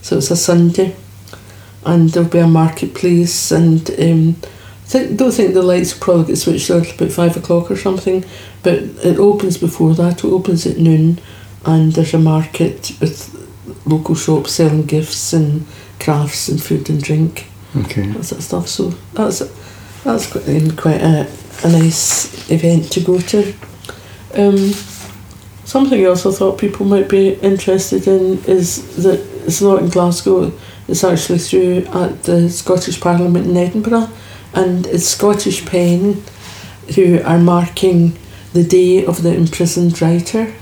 So 0.00 0.18
it's 0.18 0.30
a 0.30 0.36
Sunday 0.36 0.96
and 1.84 2.10
there'll 2.10 2.28
be 2.28 2.38
a 2.38 2.46
marketplace 2.46 3.52
and 3.52 3.88
um, 3.90 4.36
I 4.40 4.88
think, 4.88 5.18
don't 5.18 5.32
think 5.32 5.54
the 5.54 5.62
lights 5.62 5.96
probably 5.96 6.24
get 6.26 6.36
switched 6.36 6.70
on 6.70 6.84
about 6.84 7.12
5 7.12 7.36
o'clock 7.36 7.70
or 7.70 7.76
something 7.76 8.24
but 8.62 8.74
it 8.74 9.18
opens 9.18 9.58
before 9.58 9.94
that, 9.94 10.24
it 10.24 10.24
opens 10.24 10.66
at 10.66 10.78
noon 10.78 11.20
and 11.64 11.92
there's 11.92 12.14
a 12.14 12.18
market 12.18 12.92
with 13.00 13.38
local 13.86 14.14
shops 14.14 14.52
selling 14.52 14.84
gifts 14.84 15.32
and 15.32 15.66
crafts 16.00 16.48
and 16.48 16.62
food 16.62 16.88
and 16.90 17.02
drink 17.02 17.46
okay. 17.76 18.06
that 18.08 18.24
sort 18.24 18.38
of 18.38 18.44
stuff. 18.44 18.68
So 18.68 18.88
that's 19.14 19.40
that's 20.02 20.30
quite, 20.30 20.76
quite 20.76 21.00
a, 21.00 21.30
a 21.64 21.70
nice 21.70 22.50
event 22.50 22.90
to 22.92 23.00
go 23.00 23.20
to. 23.20 23.54
Um, 24.34 24.72
something 25.64 26.02
else 26.02 26.26
I 26.26 26.32
thought 26.32 26.58
people 26.58 26.86
might 26.86 27.08
be 27.08 27.34
interested 27.34 28.06
in 28.06 28.42
is 28.44 28.96
that 29.02 29.20
it's 29.46 29.62
not 29.62 29.82
in 29.82 29.88
Glasgow. 29.88 30.52
It's 30.88 31.04
actually 31.04 31.38
through 31.38 31.84
at 31.92 32.24
the 32.24 32.50
Scottish 32.50 33.00
Parliament 33.00 33.46
in 33.46 33.56
Edinburgh, 33.56 34.08
and 34.54 34.86
it's 34.86 35.06
Scottish 35.06 35.64
PEN 35.64 36.22
who 36.96 37.22
are 37.22 37.38
marking 37.38 38.18
the 38.52 38.64
day 38.64 39.04
of 39.06 39.22
the 39.22 39.34
imprisoned 39.34 40.00
writer. 40.02 40.52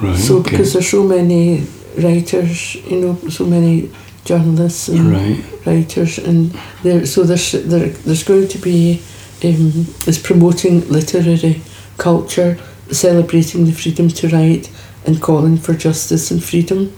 Right. 0.00 0.16
So 0.16 0.38
okay. 0.38 0.50
because 0.50 0.72
there's 0.72 0.90
so 0.90 1.02
many 1.02 1.66
writers, 1.98 2.74
you 2.74 3.00
know, 3.00 3.28
so 3.28 3.44
many 3.44 3.90
journalists 4.24 4.88
and 4.88 5.10
right. 5.10 5.66
writers, 5.66 6.18
and 6.18 6.56
there, 6.82 7.06
so 7.06 7.24
there's 7.24 7.52
there, 7.52 7.88
there's 7.88 8.22
going 8.24 8.48
to 8.48 8.58
be 8.58 9.02
um, 9.44 9.86
it's 10.06 10.18
promoting 10.18 10.88
literary 10.88 11.60
culture. 11.98 12.58
celebrating 12.92 13.64
the 13.64 13.72
freedom 13.72 14.08
to 14.08 14.28
write 14.28 14.70
and 15.06 15.20
calling 15.20 15.56
for 15.56 15.74
justice 15.74 16.30
and 16.30 16.42
freedom. 16.42 16.92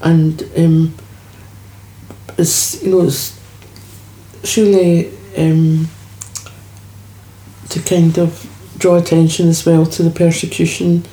And 0.00 0.42
um, 0.56 0.94
it's, 2.38 2.82
you 2.82 2.90
know, 2.90 3.02
it's 3.02 3.38
surely 4.44 5.10
um, 5.36 5.88
to 7.70 7.80
kind 7.80 8.18
of 8.18 8.46
draw 8.78 8.96
attention 8.96 9.48
as 9.48 9.64
well 9.66 9.86
to 9.86 10.02
the 10.02 10.10
persecution 10.10 11.04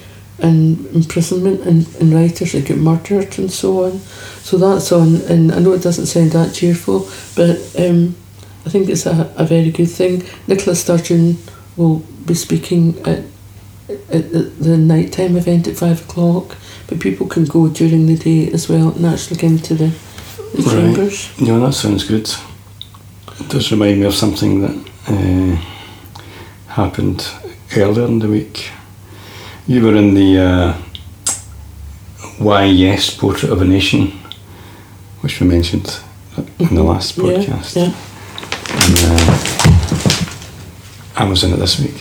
and 0.44 0.86
imprisonment 0.94 1.62
and, 1.62 1.88
and 2.00 2.14
writers 2.14 2.52
that 2.52 2.66
get 2.66 2.78
murdered 2.78 3.40
and 3.40 3.50
so 3.50 3.86
on. 3.86 4.00
So 4.44 4.58
that's 4.58 4.92
on, 4.92 5.22
and 5.30 5.52
I 5.52 5.60
know 5.60 5.72
it 5.74 5.82
doesn't 5.82 6.08
sound 6.08 6.32
that 6.34 6.54
cheerful, 6.54 7.08
but 7.36 7.58
um, 7.80 8.16
I 8.66 8.70
think 8.70 8.90
it's 8.90 9.06
a, 9.06 9.34
a 9.38 9.46
very 9.46 9.72
good 9.72 9.90
thing. 9.90 10.24
Nicola 10.48 10.76
Sturgeon 10.76 11.38
will 11.78 12.00
be 12.26 12.34
speaking 12.34 13.00
at, 13.08 13.20
at 14.12 14.32
the 14.60 14.78
nighttime 14.78 15.38
event 15.38 15.68
at 15.68 15.78
five 15.78 16.02
o'clock, 16.02 16.58
but 16.88 17.00
people 17.00 17.26
can 17.28 17.46
go 17.46 17.70
during 17.70 18.06
the 18.06 18.18
day 18.18 18.52
as 18.52 18.68
well 18.70 18.90
and 18.96 19.06
actually 19.06 19.38
get 19.38 19.52
into 19.52 19.76
the, 19.76 19.88
the 19.88 20.62
Right. 20.64 20.72
chambers. 20.72 21.30
Yeah, 21.40 21.58
that 21.60 21.74
sounds 21.74 22.04
good. 22.04 22.30
It 23.40 23.50
does 23.50 23.72
remind 23.72 24.00
me 24.02 24.06
of 24.06 24.14
something 24.14 24.62
that 24.62 24.92
uh, 25.08 25.56
happened 26.74 27.28
earlier 27.76 28.06
in 28.08 28.20
the 28.20 28.28
week. 28.28 28.70
You 29.66 29.86
were 29.86 29.96
in 29.96 30.14
the 30.14 30.40
uh, 30.40 30.74
Why 32.38 32.66
Yes 32.66 33.10
Portrait 33.16 33.52
of 33.52 33.62
a 33.62 33.66
Nation, 33.66 34.12
which 35.22 35.40
we 35.40 35.48
mentioned 35.48 36.00
in 36.60 36.76
the 36.76 36.84
last 36.84 37.18
podcast. 37.18 37.76
Yeah, 37.76 37.84
yeah. 37.84 37.94
And, 38.86 38.98
uh, 39.08 39.54
I 41.16 41.30
was 41.30 41.44
in 41.44 41.54
it 41.54 41.58
this 41.58 41.80
week. 41.80 41.96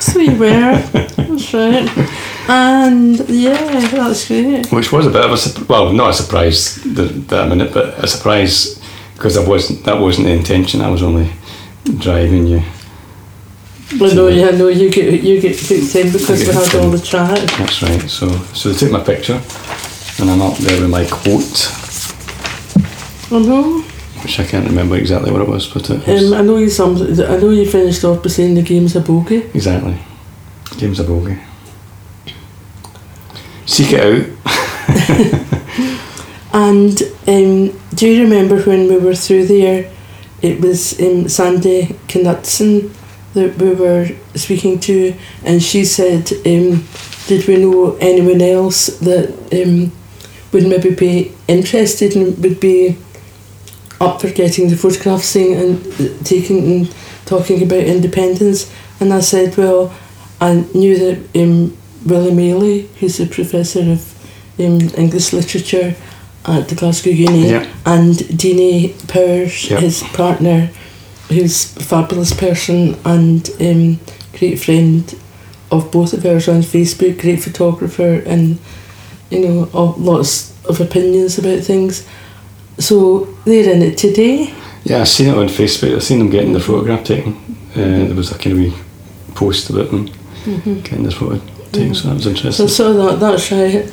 So 0.00 0.18
you 0.18 0.36
were. 0.36 0.48
That's 1.16 1.54
right. 1.54 1.88
And 2.48 3.28
yeah, 3.28 3.90
that's 3.90 4.28
great. 4.28 4.70
Which 4.70 4.92
was 4.92 5.06
a 5.06 5.10
bit 5.10 5.24
of 5.24 5.32
a 5.32 5.36
surprise. 5.36 5.68
Well, 5.68 5.92
not 5.92 6.10
a 6.10 6.12
surprise 6.14 6.76
that, 6.94 7.28
that 7.28 7.40
I'm 7.40 7.52
in 7.52 7.60
it, 7.60 7.74
but 7.74 7.98
a 8.02 8.06
surprise 8.06 8.80
because 9.14 9.36
I 9.36 9.46
wasn't. 9.46 9.84
That 9.84 10.00
wasn't 10.00 10.28
the 10.28 10.32
intention. 10.32 10.80
I 10.80 10.88
was 10.88 11.02
only 11.02 11.32
driving 11.98 12.46
you. 12.46 12.62
Well, 14.00 14.14
no, 14.14 14.26
yeah, 14.28 14.50
no, 14.50 14.66
you 14.68 14.90
get 14.90 15.22
you 15.22 15.40
get 15.40 15.56
booked 15.56 15.94
in 15.94 16.12
because 16.12 16.40
we 16.46 16.52
had 16.52 16.74
all 16.74 16.90
the 16.90 16.98
chat. 16.98 17.38
That's 17.56 17.82
right. 17.82 18.10
So, 18.10 18.28
so 18.52 18.70
they 18.70 18.78
took 18.78 18.90
my 18.90 19.02
picture, 19.02 19.40
and 20.18 20.28
I'm 20.28 20.42
up 20.42 20.56
there 20.58 20.80
with 20.80 20.90
my 20.90 21.04
quote, 21.04 21.70
I 23.32 23.38
know. 23.46 23.82
which 24.22 24.40
I 24.40 24.44
can't 24.44 24.66
remember 24.66 24.96
exactly 24.96 25.30
what 25.30 25.40
it 25.40 25.48
was, 25.48 25.68
but 25.68 25.88
it 25.88 26.04
was 26.04 26.32
Um, 26.32 26.34
I 26.34 26.42
know 26.42 26.58
you 26.58 26.68
some. 26.68 26.96
I 26.96 27.36
know 27.36 27.50
you 27.50 27.64
finished 27.64 28.02
off 28.04 28.24
by 28.24 28.28
saying 28.28 28.54
the 28.56 28.62
game's 28.62 28.96
a 28.96 29.00
bogey. 29.00 29.44
exactly 29.54 29.96
James 30.78 30.98
a 30.98 31.04
bogey. 31.04 31.38
Seek 33.66 33.92
it 33.92 34.00
out. 34.00 35.42
And 36.52 37.02
um, 37.26 37.78
do 37.94 38.08
you 38.08 38.22
remember 38.22 38.62
when 38.62 38.88
we 38.88 38.96
were 38.96 39.14
through 39.14 39.44
there? 39.46 39.92
It 40.40 40.60
was 40.62 40.98
um, 41.00 41.28
Sandy 41.28 41.94
Knudsen 42.08 42.90
that 43.36 43.56
we 43.58 43.70
were 43.74 44.08
speaking 44.34 44.80
to, 44.80 45.14
and 45.44 45.62
she 45.62 45.84
said, 45.84 46.32
um, 46.52 46.84
"Did 47.28 47.46
we 47.46 47.56
know 47.56 47.96
anyone 48.00 48.40
else 48.42 48.80
that 49.08 49.26
um, 49.52 49.92
would 50.52 50.66
maybe 50.66 50.90
be 50.94 51.32
interested 51.46 52.16
and 52.16 52.36
would 52.42 52.58
be 52.60 52.96
up 54.00 54.20
for 54.20 54.30
getting 54.30 54.68
the 54.70 54.76
photograph 54.76 55.22
saying 55.22 55.54
and 55.62 56.26
taking 56.26 56.58
and 56.72 56.94
talking 57.26 57.62
about 57.62 57.84
independence?" 57.96 58.70
And 59.00 59.12
I 59.12 59.20
said, 59.20 59.56
"Well, 59.56 59.92
I 60.40 60.64
knew 60.74 60.96
that 61.04 61.18
um, 61.42 61.76
Willy 62.06 62.32
Maley, 62.32 62.88
who's 62.98 63.20
a 63.20 63.26
professor 63.26 63.84
of 63.92 64.00
um, 64.58 64.80
English 64.96 65.32
literature." 65.32 65.94
At 66.48 66.68
the 66.68 66.76
Glasgow 66.76 67.10
Uni, 67.10 67.50
Yeah. 67.50 67.66
and 67.84 68.14
Deanie 68.40 68.94
Powers, 69.08 69.68
Yeah. 69.68 69.80
his 69.80 70.04
partner, 70.14 70.70
who's 71.28 71.76
a 71.76 71.80
fabulous 71.82 72.32
person 72.32 72.96
and 73.04 73.50
um, 73.60 73.98
great 74.38 74.56
friend 74.56 75.18
of 75.70 75.90
both 75.90 76.12
of 76.12 76.24
ours 76.24 76.48
on 76.48 76.60
Facebook, 76.62 77.20
great 77.20 77.42
photographer, 77.42 78.22
and 78.26 78.58
you 79.30 79.40
know, 79.40 79.68
all, 79.72 79.94
lots 79.98 80.52
of 80.66 80.80
opinions 80.80 81.38
about 81.38 81.60
things. 81.64 82.06
So 82.78 83.24
they're 83.44 83.72
in 83.74 83.82
it 83.82 83.98
today. 83.98 84.54
Yeah, 84.84 85.00
I've 85.00 85.08
seen 85.08 85.28
it 85.28 85.36
on 85.36 85.48
Facebook. 85.48 85.94
I've 85.94 86.02
seen 86.04 86.20
them 86.20 86.30
getting 86.30 86.52
the 86.52 86.60
photograph 86.60 87.04
taken. 87.04 87.34
Uh, 87.72 88.06
there 88.06 88.14
was 88.14 88.30
a 88.30 88.38
kind 88.38 88.52
of 88.52 88.58
wee 88.58 88.74
post 89.34 89.68
about 89.70 89.90
them 89.90 90.06
getting 90.82 91.02
this 91.02 91.14
photo 91.14 91.38
taken, 91.72 91.94
so 91.94 92.08
that 92.08 92.14
was 92.14 92.22
So 92.24 92.28
I 92.30 92.32
interesting. 92.32 92.68
saw 92.68 92.92
that. 92.92 93.18
That's 93.20 93.50
right. 93.50 93.92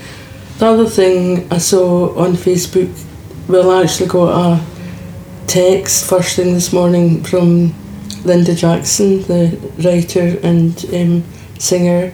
The 0.59 0.65
other 0.67 0.85
thing 0.85 1.51
I 1.51 1.57
saw 1.57 2.15
on 2.15 2.33
Facebook, 2.33 2.89
well, 3.47 3.71
I 3.71 3.83
actually 3.83 4.07
got 4.09 4.29
a 4.59 4.63
text 5.47 6.09
first 6.09 6.35
thing 6.35 6.53
this 6.53 6.73
morning 6.73 7.23
from 7.23 7.73
Linda 8.23 8.55
Jackson, 8.55 9.21
the 9.23 9.57
writer 9.83 10.39
and 10.41 10.85
um, 10.93 11.23
singer, 11.59 12.13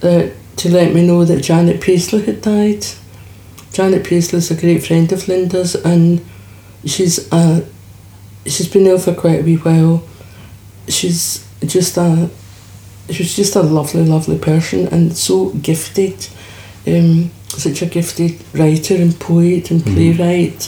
that 0.00 0.32
to 0.56 0.72
let 0.72 0.94
me 0.94 1.06
know 1.06 1.24
that 1.24 1.42
Janet 1.42 1.80
Paisley 1.80 2.22
had 2.22 2.42
died. 2.42 2.84
Janet 3.72 4.06
Paisley 4.06 4.38
is 4.38 4.50
a 4.50 4.60
great 4.60 4.86
friend 4.86 5.10
of 5.12 5.28
Linda's, 5.28 5.74
and 5.74 6.24
she's 6.84 7.30
a, 7.32 7.66
she's 8.44 8.68
been 8.68 8.86
ill 8.86 8.98
for 8.98 9.14
quite 9.14 9.40
a 9.40 9.42
wee 9.42 9.56
while. 9.56 10.02
She's 10.88 11.46
just 11.62 11.96
a 11.96 12.30
she 13.10 13.22
was 13.22 13.36
just 13.36 13.54
a 13.54 13.62
lovely, 13.62 14.04
lovely 14.04 14.38
person 14.38 14.88
and 14.88 15.16
so 15.16 15.50
gifted. 15.50 16.26
Um, 16.86 17.30
such 17.48 17.82
a 17.82 17.86
gifted 17.86 18.42
writer 18.54 18.94
and 18.94 19.18
poet 19.18 19.70
and 19.70 19.82
playwright. 19.82 20.62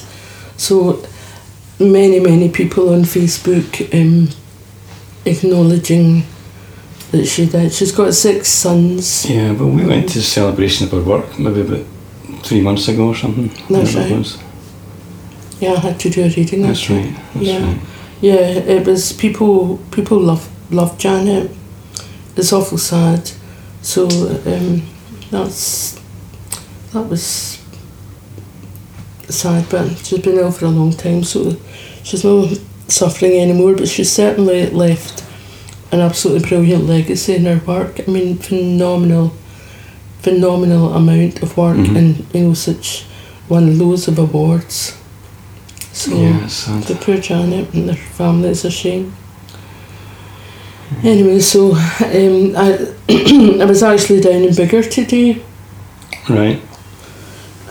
So 0.56 1.04
many, 1.80 2.20
many 2.20 2.48
people 2.48 2.92
on 2.92 3.02
Facebook 3.02 3.92
um, 3.94 4.28
acknowledging 5.24 6.24
that 7.10 7.26
she 7.26 7.46
did. 7.46 7.72
She's 7.72 7.92
got 7.92 8.14
six 8.14 8.48
sons. 8.48 9.28
Yeah, 9.28 9.52
but 9.54 9.66
we 9.66 9.86
went 9.86 10.08
to 10.10 10.22
celebration 10.22 10.86
of 10.86 10.92
her 10.92 11.02
work 11.02 11.38
maybe 11.38 11.60
about 11.62 11.84
three 12.44 12.60
months 12.60 12.88
ago 12.88 13.08
or 13.08 13.14
something. 13.14 13.48
That's 13.68 13.94
right. 13.94 14.10
was. 14.12 14.38
Yeah, 15.60 15.72
I 15.72 15.78
had 15.80 16.00
to 16.00 16.10
do 16.10 16.22
a 16.24 16.28
reading. 16.28 16.62
That's 16.62 16.88
right. 16.90 17.14
That's 17.34 17.46
Yeah. 17.46 17.64
right. 17.64 17.80
Yeah, 18.20 18.34
it 18.76 18.86
was 18.86 19.12
people. 19.12 19.78
People 19.90 20.18
love 20.20 20.48
love 20.70 20.98
Janet. 20.98 21.50
It's 22.36 22.52
awful 22.52 22.78
sad. 22.78 23.30
So 23.82 24.08
um, 24.46 24.82
that's 25.30 25.98
that 26.92 27.02
was 27.08 27.58
sad, 29.28 29.66
but 29.70 29.88
she's 29.98 30.18
been 30.20 30.38
ill 30.38 30.50
for 30.50 30.66
a 30.66 30.70
long 30.70 30.92
time, 30.92 31.22
so 31.24 31.56
she's 32.08 32.24
not 32.24 32.58
suffering 32.88 33.32
anymore. 33.38 33.74
But 33.76 33.88
she's 33.88 34.10
certainly 34.10 34.66
left 34.70 35.24
an 35.92 36.00
absolutely 36.00 36.48
brilliant 36.48 36.84
legacy 36.86 37.34
in 37.36 37.44
her 37.44 37.60
work. 37.66 38.00
I 38.06 38.10
mean, 38.10 38.36
phenomenal, 38.38 39.32
phenomenal 40.22 40.94
amount 40.94 41.42
of 41.42 41.56
work, 41.56 41.76
Mhm. 41.78 41.96
and 41.96 42.26
you 42.34 42.40
know, 42.48 42.54
such 42.54 43.04
won 43.48 43.78
loads 43.78 44.08
of 44.08 44.18
awards. 44.18 44.94
So 45.92 46.10
Yeah, 46.14 46.46
the 46.86 46.96
poor 47.00 47.16
Janet 47.18 47.72
and 47.74 47.88
their 47.88 47.96
family 47.96 48.50
is 48.50 48.64
a 48.64 48.70
shame. 48.70 49.12
Anyway, 51.04 51.40
so 51.40 51.72
um, 51.72 52.54
I 52.56 52.88
I 53.60 53.64
was 53.64 53.82
actually 53.82 54.20
down 54.20 54.42
in 54.44 54.54
Biggar 54.54 54.88
today. 54.90 55.42
Right. 56.28 56.60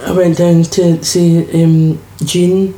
I 0.05 0.11
went 0.11 0.37
down 0.37 0.63
to 0.63 1.03
see 1.03 1.63
um, 1.63 1.99
Jean, 2.23 2.73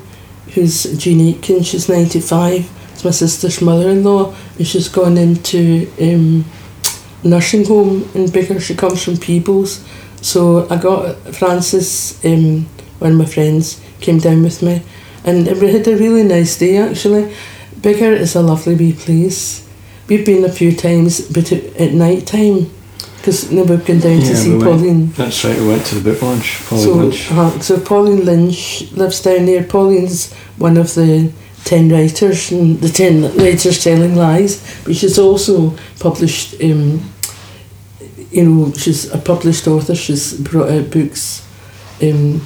who's 0.53 0.83
Jean 0.97 1.21
Aitken. 1.21 1.63
She's 1.63 1.89
ninety 1.89 2.19
five. 2.19 2.69
It's 2.91 3.05
my 3.05 3.12
sister's 3.12 3.62
mother 3.62 3.89
in 3.89 4.03
law, 4.03 4.35
and 4.57 4.67
she's 4.67 4.89
gone 4.89 5.17
into 5.17 5.89
um, 6.01 6.43
nursing 7.23 7.65
home 7.65 8.09
in 8.13 8.25
Biggar. 8.25 8.59
She 8.59 8.75
comes 8.75 9.03
from 9.03 9.17
Peebles, 9.17 9.85
so 10.21 10.67
I 10.69 10.77
got 10.77 11.15
Francis, 11.33 12.23
um, 12.25 12.65
one 12.99 13.13
of 13.13 13.17
my 13.17 13.25
friends, 13.25 13.81
came 14.01 14.17
down 14.17 14.43
with 14.43 14.62
me, 14.62 14.81
and 15.23 15.47
we 15.62 15.71
had 15.71 15.88
a 15.88 15.95
really 15.95 16.23
nice 16.23 16.57
day 16.57 16.77
actually. 16.77 17.33
Biggar 17.79 18.12
is 18.12 18.35
a 18.35 18.41
lovely 18.41 18.75
wee 18.75 18.91
place. 18.91 19.65
We've 20.09 20.25
been 20.25 20.43
a 20.43 20.51
few 20.51 20.75
times, 20.75 21.21
but 21.21 21.53
at 21.53 21.93
night 21.93 22.27
time, 22.27 22.69
because 23.29 23.49
we've 23.69 23.85
gone 23.85 23.99
down 23.99 24.19
to 24.21 24.35
see 24.35 24.49
we 24.51 24.57
went- 24.57 24.63
Pauline. 24.71 25.11
That's 25.11 25.43
right. 25.45 25.59
We 25.59 25.67
went 25.67 25.85
to 25.87 25.95
the 25.99 26.11
book 26.11 26.21
launch. 26.21 26.61
Pauline 26.67 26.83
So, 26.83 26.93
Lynch. 26.95 27.31
uh, 27.31 27.59
so 27.59 27.79
Pauline 27.79 28.25
Lynch 28.25 28.91
lives 28.93 29.21
down 29.21 29.45
there. 29.45 29.63
Pauline's 29.63 30.33
one 30.57 30.77
of 30.77 30.93
the 30.95 31.31
ten 31.65 31.89
writers 31.89 32.51
and 32.51 32.79
the 32.81 32.89
ten 32.89 33.23
writers 33.37 33.83
telling 33.83 34.15
lies, 34.15 34.61
but 34.83 34.95
she's 34.95 35.19
also 35.19 35.75
published. 35.99 36.55
Um, 36.63 37.11
you 38.31 38.43
know, 38.45 38.71
she's 38.73 39.11
a 39.11 39.17
published 39.17 39.67
author. 39.67 39.95
She's 39.95 40.33
brought 40.33 40.69
out 40.69 40.91
books 40.91 41.45
um, 42.01 42.45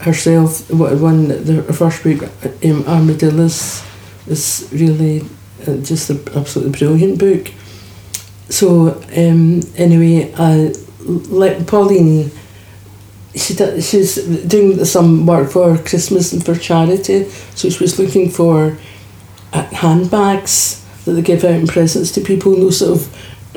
herself. 0.00 0.68
One, 0.70 1.00
one 1.00 1.28
the 1.28 1.62
first 1.72 2.02
book, 2.02 2.22
um, 2.64 2.84
Armadillos, 2.86 3.82
is 4.26 4.68
really 4.72 5.22
uh, 5.66 5.76
just 5.76 6.10
an 6.10 6.20
absolutely 6.34 6.78
brilliant 6.78 7.18
book. 7.18 7.52
So 8.48 9.00
um, 9.16 9.60
anyway, 9.76 10.32
uh, 10.36 10.72
let 11.00 11.66
Pauline. 11.66 12.30
She 13.34 13.54
she's 13.80 14.16
doing 14.46 14.84
some 14.84 15.24
work 15.24 15.50
for 15.50 15.78
Christmas 15.78 16.34
and 16.34 16.44
for 16.44 16.54
charity, 16.54 17.24
so 17.54 17.70
she 17.70 17.82
was 17.82 17.98
looking 17.98 18.28
for 18.28 18.76
uh, 19.54 19.62
handbags 19.62 20.84
that 21.04 21.12
they 21.12 21.22
give 21.22 21.42
out 21.44 21.52
in 21.52 21.66
presents 21.66 22.12
to 22.12 22.20
people, 22.20 22.54
no 22.56 22.68
sort 22.68 23.00
of 23.00 23.54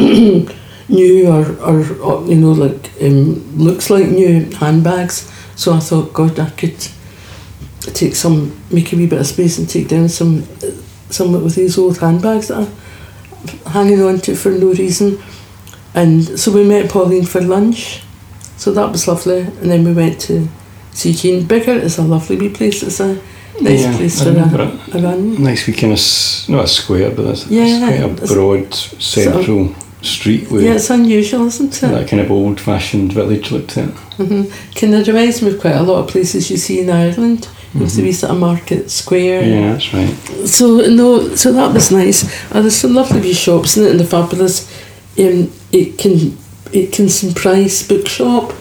new 0.90 1.28
or, 1.28 1.46
or, 1.62 1.98
or 1.98 2.26
you 2.26 2.36
know 2.36 2.52
like 2.52 2.90
um, 3.02 3.58
looks 3.58 3.90
like 3.90 4.08
new 4.08 4.46
handbags. 4.56 5.32
So 5.56 5.74
I 5.74 5.80
thought, 5.80 6.14
God, 6.14 6.40
I 6.40 6.50
could 6.52 6.78
take 7.94 8.16
some, 8.16 8.62
make 8.70 8.92
a 8.92 8.98
wee 8.98 9.08
bit 9.08 9.20
of 9.20 9.28
space 9.28 9.58
and 9.58 9.70
take 9.70 9.88
down 9.88 10.10
some, 10.10 10.44
some 11.10 11.32
with 11.32 11.56
these 11.56 11.78
old 11.78 11.98
handbags 11.98 12.50
that 12.50 12.58
I'm 12.58 12.72
hanging 13.68 14.02
on 14.02 14.20
to 14.22 14.36
for 14.36 14.52
no 14.52 14.74
reason. 14.74 15.22
And 15.94 16.24
so 16.40 16.52
we 16.52 16.64
met 16.64 16.90
Pauline 16.90 17.26
for 17.26 17.42
lunch. 17.42 18.02
So 18.58 18.72
that 18.74 18.92
was 18.92 19.08
lovely. 19.08 19.42
And 19.42 19.70
then 19.72 19.84
we 19.84 19.94
went 19.94 20.20
to 20.22 20.48
see 20.92 21.14
Jean 21.14 21.44
Biggar. 21.46 21.78
It's 21.84 21.98
a 21.98 22.02
lovely 22.04 22.36
wee 22.38 22.50
place. 22.50 22.84
It's 22.84 23.00
a 23.00 23.16
nice 23.62 23.82
Yeah, 23.84 23.96
place 23.98 24.22
for 24.22 24.30
a, 24.30 24.98
a 24.98 25.02
run. 25.02 25.42
Nice 25.44 25.68
wee 25.68 25.74
kind 25.74 25.94
of, 25.94 26.50
not 26.50 26.66
a 26.66 26.68
square, 26.68 27.12
but 27.12 27.26
it's, 27.28 27.48
Yeah, 27.48 27.66
it's 27.66 27.80
quite 27.86 28.00
a 28.02 28.14
it's- 28.14 28.32
broad 28.34 28.74
central 28.74 29.76
street 30.02 30.52
with 30.52 30.64
Yeah, 30.64 30.76
it's 30.76 30.90
unusual, 30.90 31.48
isn't 31.48 31.82
it? 31.82 31.88
that 31.88 32.08
kind 32.08 32.22
of 32.22 32.30
old 32.32 32.60
fashioned 32.60 33.12
village 33.14 33.52
look 33.52 33.68
to 33.70 33.84
it. 33.86 33.90
hmm 34.18 34.44
Kind 34.76 34.94
of 34.96 35.08
reminds 35.08 35.42
me 35.42 35.50
of 35.52 35.60
quite 35.60 35.76
a 35.76 35.84
lot 35.84 36.00
of 36.04 36.08
places 36.10 36.52
you 36.52 36.58
see 36.58 36.80
in 36.82 36.90
Ireland. 36.90 37.48
With 37.80 37.96
the 37.96 38.04
wee 38.04 38.14
sort 38.14 38.32
of 38.32 38.40
market 38.40 38.90
square. 38.90 39.44
Yeah, 39.44 39.74
that's 39.74 39.94
right. 39.94 40.16
So 40.48 40.78
no, 40.88 41.36
so 41.36 41.52
that 41.52 41.74
was 41.74 41.92
nice. 41.92 42.24
And 42.52 42.64
there's 42.64 42.76
some 42.78 42.94
lovely 42.94 43.20
wee 43.20 43.34
shops 43.34 43.76
in 43.76 43.84
it, 43.84 43.92
and 43.92 44.00
the 44.00 44.06
fabulous 44.06 44.72
um, 45.20 45.52
it 45.72 45.98
can 45.98 46.38
it 46.72 46.94
can 46.94 47.10
some 47.10 47.34
price 47.34 47.86
bookshop. 47.88 48.54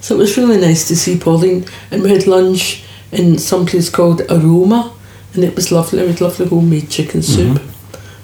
So 0.00 0.14
it 0.14 0.18
was 0.18 0.36
really 0.36 0.60
nice 0.60 0.86
to 0.88 0.96
see 0.96 1.18
Pauline, 1.18 1.64
and 1.90 2.02
we 2.02 2.10
had 2.10 2.26
lunch 2.26 2.84
in 3.12 3.38
some 3.38 3.64
place 3.66 3.88
called 3.88 4.20
Aroma, 4.30 4.92
and 5.34 5.42
it 5.42 5.54
was 5.56 5.72
lovely. 5.72 6.02
We 6.02 6.08
had 6.08 6.20
lovely 6.20 6.46
homemade 6.46 6.90
chicken 6.90 7.22
soup. 7.22 7.60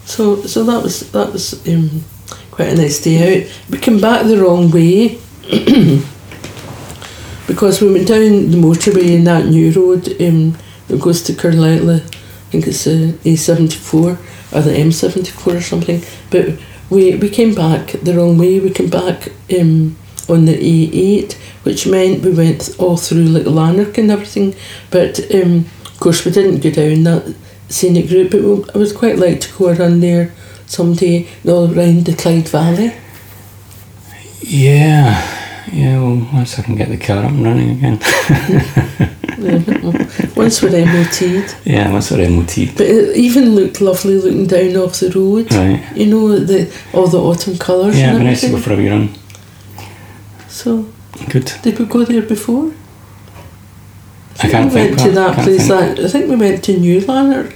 So 0.05 0.43
so 0.43 0.65
that 0.65 0.83
was 0.83 1.11
that 1.13 1.33
was 1.33 1.67
um, 1.67 2.05
quite 2.51 2.69
a 2.69 2.77
nice 2.77 3.03
day 3.03 3.17
out. 3.43 3.51
We 3.71 3.79
came 3.79 4.01
back 4.01 4.27
the 4.27 4.39
wrong 4.39 4.71
way. 4.71 5.19
because 7.53 7.83
we 7.83 7.93
went 7.93 8.09
down 8.09 8.51
the 8.51 8.57
motorway 8.57 9.15
in 9.15 9.25
that 9.25 9.45
new 9.45 9.71
road 9.73 10.09
um, 10.23 10.57
that 10.88 10.99
goes 10.99 11.23
to 11.25 11.35
Carlisle, 11.35 11.91
I 11.91 11.99
think 12.51 12.67
it's 12.67 12.85
the 12.85 13.12
A74 13.25 13.95
or 14.55 14.61
the 14.62 14.71
M74 14.71 15.59
or 15.59 15.61
something. 15.61 16.03
But 16.31 16.59
we, 16.88 17.17
we 17.17 17.29
came 17.29 17.55
back 17.55 17.88
the 17.88 18.15
wrong 18.17 18.38
way. 18.38 18.59
We 18.59 18.71
came 18.71 18.88
back 18.88 19.29
um, 19.61 19.99
on 20.31 20.47
the 20.47 20.57
A8, 20.57 21.35
which 21.65 21.87
meant 21.87 22.25
we 22.25 22.31
went 22.33 22.75
all 22.79 22.97
through 22.97 23.25
like 23.25 23.45
Lanark 23.45 23.99
and 23.99 24.11
everything. 24.11 24.55
But 24.91 25.21
um, 25.35 25.67
of 25.85 26.01
course, 26.01 26.25
we 26.25 26.31
didn't 26.31 26.61
go 26.61 26.71
down 26.71 27.03
that 27.03 27.37
scenic 27.69 28.11
route, 28.11 28.31
but 28.31 28.41
we, 28.41 28.65
I 28.75 28.79
would 28.79 28.97
quite 28.97 29.19
like 29.19 29.43
to 29.43 29.59
go 29.59 29.69
around 29.69 30.01
there 30.01 30.33
someday, 30.65 31.29
all 31.47 31.71
around 31.71 32.07
the 32.07 32.17
Clyde 32.17 32.49
Valley. 32.49 32.95
Yeah. 34.41 35.41
Yeah, 35.73 35.99
well, 36.01 36.29
once 36.33 36.59
I 36.59 36.63
can 36.63 36.77
get 36.77 36.89
the 36.91 36.99
car 36.99 37.25
up 37.25 37.31
and 37.31 37.45
running 37.45 37.71
again. 37.71 37.99
Once 40.37 40.63
we're 40.63 40.85
MOT'd. 40.87 41.57
yeah, 41.65 41.91
once 41.91 42.11
we're 42.11 42.29
MOT. 42.29 42.55
But 42.77 42.87
it 42.87 43.17
even 43.17 43.55
looked 43.57 43.81
lovely 43.81 44.17
looking 44.17 44.47
down 44.47 44.77
off 44.77 45.01
the 45.01 45.11
road. 45.11 45.53
Right. 45.53 45.83
You 45.97 46.07
know, 46.07 46.39
the 46.39 46.73
all 46.93 47.07
the 47.09 47.19
autumn 47.19 47.59
colours 47.59 47.99
Yeah, 47.99 48.15
it'd 48.15 48.23
nice 48.25 48.41
to 48.43 48.51
go 48.51 48.59
for 48.59 48.73
a 48.75 48.77
wee 48.77 48.89
run. 48.89 49.09
So, 50.49 50.87
Good. 51.31 51.51
did 51.63 51.79
we 51.79 51.87
go 51.87 52.05
there 52.05 52.23
before? 52.23 52.73
I 54.43 54.49
can't 54.49 54.67
we 54.67 54.71
think. 54.71 54.97
went 54.97 55.01
to 55.09 55.11
that 55.13 55.35
place. 55.37 55.67
think. 55.67 55.97
That 55.97 55.99
I 56.05 56.09
think 56.09 56.31
we 56.31 56.37
went 56.37 56.63
to 56.65 56.79
New 56.79 57.01
Lanark. 57.01 57.55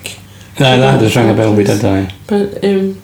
Aye, 0.59 0.79
that 0.79 1.01
does 1.01 1.15
ring 1.17 1.31
a 1.31 1.35
bell, 1.35 1.55
we 1.55 1.65
did, 1.65 1.85
aye. 1.85 2.13
But 2.27 2.65
um, 2.65 3.01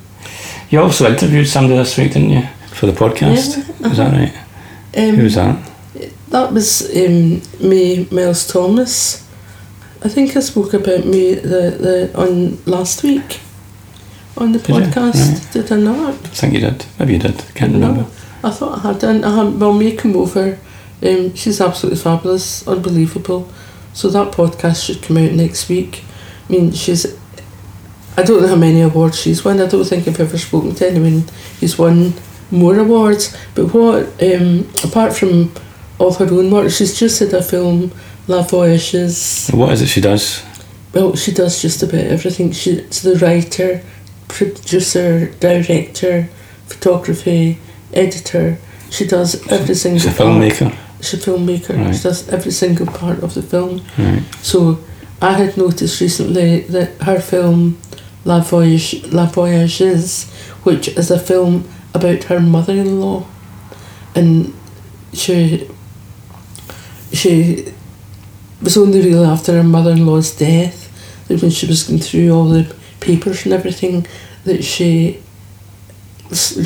You 0.71 0.81
also 0.81 1.07
interviewed 1.09 1.47
somebody 1.47 1.77
this 1.79 1.97
week, 1.99 2.13
didn't 2.15 2.31
you? 2.31 2.43
For 2.69 2.87
the 2.87 2.93
podcast. 2.93 3.59
Yeah, 3.81 3.89
Is 3.91 3.97
that 3.99 4.13
right? 4.13 4.35
Um, 4.97 5.15
Who 5.17 5.23
was 5.25 5.35
that? 5.37 5.71
that 6.29 6.53
was 6.53 6.83
um, 6.97 7.43
May 7.67 8.07
Miles 8.11 8.47
Thomas. 8.47 9.27
I 10.05 10.09
think 10.09 10.37
I 10.37 10.41
spoke 10.41 10.75
about 10.75 11.05
me 11.07 11.35
the, 11.35 12.11
the 12.11 12.11
on 12.21 12.59
last 12.67 13.03
week 13.03 13.41
on 14.37 14.53
the 14.53 14.59
Did 14.59 14.69
you? 14.69 14.75
podcast. 14.83 15.15
Right. 15.45 15.53
Did 15.53 15.73
I 15.73 15.77
not? 15.77 16.15
I 16.15 16.17
think 16.29 16.55
you 16.55 16.61
did. 16.61 16.85
Maybe 16.99 17.13
you 17.15 17.19
did. 17.19 17.41
I 17.41 17.45
can't 17.55 17.73
No, 17.75 17.89
remember. 17.89 18.11
I 18.43 18.51
thought 18.51 18.79
I 18.79 18.93
had 18.93 18.99
done. 18.99 19.23
I 19.25 19.45
had, 19.45 19.61
well, 19.61 19.73
May 19.73 19.95
come 19.95 20.17
over. 20.17 20.59
Um, 21.03 21.35
she's 21.35 21.61
absolutely 21.61 22.01
fabulous, 22.01 22.67
unbelievable. 22.67 23.51
So 23.93 24.09
that 24.09 24.33
podcast 24.33 24.87
should 24.87 25.03
come 25.03 25.19
out 25.19 25.33
next 25.33 25.69
week. 25.69 26.03
I 26.49 26.53
mean, 26.53 26.73
she's. 26.73 27.07
I 28.17 28.23
don't 28.23 28.43
know 28.43 28.49
how 28.49 28.57
many 28.57 28.81
awards 28.83 29.19
she's 29.21 29.45
won. 29.45 29.61
I 29.61 29.67
don't 29.67 29.85
think 29.85 30.07
I've 30.09 30.21
ever 30.21 30.37
spoken 30.39 30.75
to 30.75 30.89
anyone 30.91 31.25
who's 31.61 31.79
won 31.79 32.13
more 32.53 32.79
awards. 32.79 33.37
But 33.55 33.73
what, 33.75 34.23
um, 34.23 34.69
apart 34.85 35.15
from 35.17 35.53
all 35.99 36.13
her 36.15 36.27
own 36.27 36.51
work, 36.51 36.71
she's 36.71 36.99
just 36.99 37.19
had 37.21 37.33
a 37.35 37.43
film, 37.43 37.91
La 38.29 38.43
Voyageuse. 38.45 39.53
What 39.53 39.73
is 39.73 39.83
it 39.83 39.87
she 39.89 40.01
does? 40.01 40.45
Well, 40.95 41.17
she 41.17 41.33
does 41.33 41.61
just 41.63 41.83
about 41.83 42.05
everything. 42.05 42.53
She's 42.53 43.03
the 43.03 43.17
writer, 43.17 43.83
producer, 44.29 45.33
director, 45.41 46.29
photography, 46.67 47.59
editor. 47.93 48.59
She 48.91 49.07
does 49.07 49.35
every 49.51 49.75
single 49.75 50.01
She's 50.01 50.13
a 50.13 50.17
part. 50.17 50.29
filmmaker. 50.29 50.77
She's 51.01 51.15
a 51.27 51.31
filmmaker. 51.31 51.77
Right. 51.79 51.95
She 51.97 52.03
does 52.03 52.29
every 52.29 52.53
single 52.53 52.87
part 52.87 53.21
of 53.23 53.35
the 53.35 53.43
film. 53.43 53.83
Right. 53.99 54.23
So 54.43 54.79
I 55.21 55.33
had 55.33 55.57
noticed 55.57 56.01
recently 56.01 56.61
that 56.61 56.91
her 57.03 57.21
film 57.21 57.79
La 58.25 58.41
Voyage 58.41 59.03
La 59.13 59.27
Voyageuse, 59.27 60.31
which 60.65 60.89
is 60.89 61.11
a 61.11 61.19
film 61.19 61.69
about 61.95 62.25
her 62.25 62.41
mother 62.41 62.73
in 62.73 63.01
law 63.01 63.27
and 64.15 64.53
she 65.13 65.69
she 67.13 67.67
was 68.63 68.77
only 68.77 69.01
really 69.03 69.25
after 69.25 69.53
her 69.55 69.65
mother 69.65 69.91
in 69.93 70.07
law's 70.07 70.35
death 70.37 70.89
that 71.29 71.43
when 71.43 71.51
she 71.51 71.67
was 71.67 71.83
going 71.83 72.01
through 72.01 72.31
all 72.31 72.47
the 72.49 72.75
papers 73.01 73.45
and 73.45 73.53
everything 73.53 74.07
that 74.45 74.63
she 74.65 75.21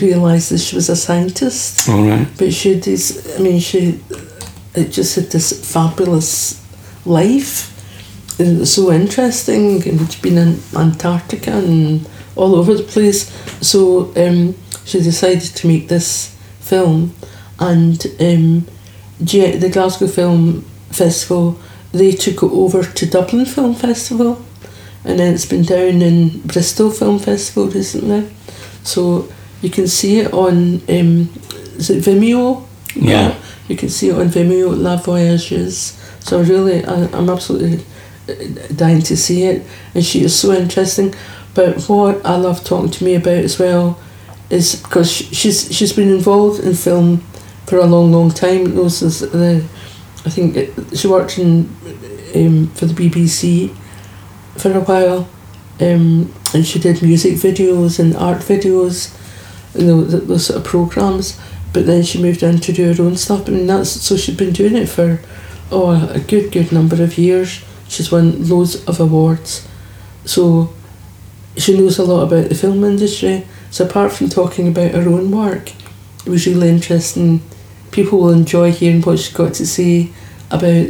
realised 0.01 0.51
that 0.53 0.59
she 0.59 0.77
was 0.77 0.89
a 0.89 0.97
scientist 0.97 1.89
All 1.89 2.05
right. 2.09 2.29
but 2.39 2.53
she 2.53 2.75
had 2.75 2.83
this, 2.85 3.37
I 3.39 3.43
mean, 3.43 3.59
she 3.61 4.01
it 4.75 4.91
just 4.93 5.17
had 5.17 5.25
this 5.27 5.73
fabulous 5.73 6.63
life. 7.05 7.73
It 8.39 8.59
was 8.59 8.75
so 8.75 8.93
interesting, 8.93 9.83
and 9.89 10.13
she'd 10.13 10.23
been 10.23 10.37
in 10.39 10.61
Antarctica 10.77 11.53
and 11.53 12.07
all 12.37 12.55
over 12.55 12.75
the 12.75 12.83
place. 12.83 13.31
So 13.67 14.13
um, 14.17 14.55
she 14.87 15.03
decided 15.03 15.43
to 15.43 15.67
make 15.67 15.89
this 15.89 16.35
film, 16.61 17.15
and 17.59 18.07
um, 18.21 18.67
G- 19.23 19.57
the 19.57 19.69
Glasgow 19.69 20.07
Film 20.07 20.63
Festival 20.91 21.61
they 21.93 22.13
took 22.13 22.43
it 22.43 22.53
over 22.53 22.83
to 22.83 23.07
Dublin 23.07 23.47
Film 23.47 23.75
Festival, 23.75 24.43
and 25.05 25.19
then 25.19 25.35
it's 25.35 25.47
been 25.47 25.63
down 25.63 26.03
in 26.03 26.41
Bristol 26.43 26.91
Film 26.91 27.19
Festival 27.19 27.69
recently. 27.69 28.29
So 28.83 29.29
you 29.63 29.71
can 29.71 29.89
see 29.89 30.21
it 30.21 30.33
on 30.33 30.83
um, 30.89 31.31
is 31.77 31.91
it 31.91 32.05
Vimeo? 32.05 32.67
Yeah. 32.95 33.37
You 33.69 33.77
can 33.77 33.89
see 33.89 34.11
it 34.11 34.15
on 34.15 34.29
Vimeo, 34.29 34.77
La 34.77 34.97
Voyageuse. 34.97 35.95
So 36.21 36.43
really, 36.43 36.85
I, 36.85 37.07
I'm 37.17 37.31
absolutely 37.31 37.85
uh, 38.29 38.67
dying 38.75 39.03
to 39.03 39.17
see 39.17 39.45
it, 39.45 39.67
and 39.95 40.05
she 40.05 40.23
is 40.23 40.39
so 40.39 40.53
interesting. 40.53 41.15
But 41.55 41.85
what 41.85 42.25
I 42.27 42.37
love 42.37 42.65
talking 42.65 42.91
to 42.91 43.05
me 43.05 43.15
about 43.15 43.39
as 43.45 43.59
well 43.59 43.99
is 44.51 44.81
because 44.83 45.11
she's 45.11 45.75
she's 45.75 45.93
been 45.93 46.09
involved 46.09 46.61
in 46.61 46.75
film 46.75 47.19
for 47.67 47.79
a 47.79 47.87
long, 47.87 48.13
long 48.13 48.31
time. 48.31 48.75
Knows 48.75 49.03
as 49.03 49.21
the, 49.21 49.65
I 50.25 50.31
think 50.31 50.57
it, 50.57 50.97
she 50.97 51.09
worked 51.09 51.39
in 51.39 51.69
um, 52.35 52.69
for 52.69 52.87
the 52.87 52.95
BBC 52.95 53.75
for 54.57 54.73
a 54.73 54.81
while, 54.81 55.29
um, 55.81 56.33
and 56.55 56.65
she 56.65 56.79
did 56.79 57.03
music 57.03 57.35
videos 57.35 57.99
and 57.99 58.17
art 58.17 58.39
videos, 58.39 59.15
you 59.75 59.87
know, 59.87 60.09
th- 60.09 60.23
those 60.25 60.47
sort 60.47 60.59
of 60.59 60.65
programs. 60.65 61.39
But 61.73 61.87
then 61.87 62.05
she 62.05 62.23
moved 62.23 62.43
on 62.43 62.59
to 62.59 62.73
do 62.73 62.93
her 62.93 63.03
own 63.03 63.17
stuff, 63.17 63.49
and 63.49 63.69
that's 63.69 63.91
so 63.91 64.17
she's 64.17 64.37
been 64.37 64.53
doing 64.53 64.77
it 64.77 64.89
for 64.89 65.21
oh 65.71 66.11
a 66.15 66.21
good, 66.21 66.53
good 66.53 66.73
number 66.73 67.03
of 67.03 67.19
years. 67.19 67.63
She's 67.89 68.11
won 68.11 68.49
loads 68.49 68.85
of 68.87 69.01
awards, 69.01 69.67
so 70.25 70.73
she 71.57 71.77
knows 71.77 71.99
a 71.99 72.05
lot 72.05 72.23
about 72.23 72.49
the 72.49 72.55
film 72.55 72.85
industry. 72.85 73.45
So 73.71 73.85
apart 73.85 74.13
from 74.13 74.29
talking 74.29 74.69
about 74.69 74.93
her 74.93 75.09
own 75.09 75.31
work, 75.31 75.71
it 76.25 76.31
was 76.31 76.47
really 76.47 76.69
interesting. 76.69 77.41
People 77.91 78.19
will 78.21 78.31
enjoy 78.33 78.73
hearing 78.73 79.03
what 79.03 79.19
she's 79.19 79.33
got 79.35 79.55
to 79.55 79.67
say 79.67 80.11
about 80.51 80.89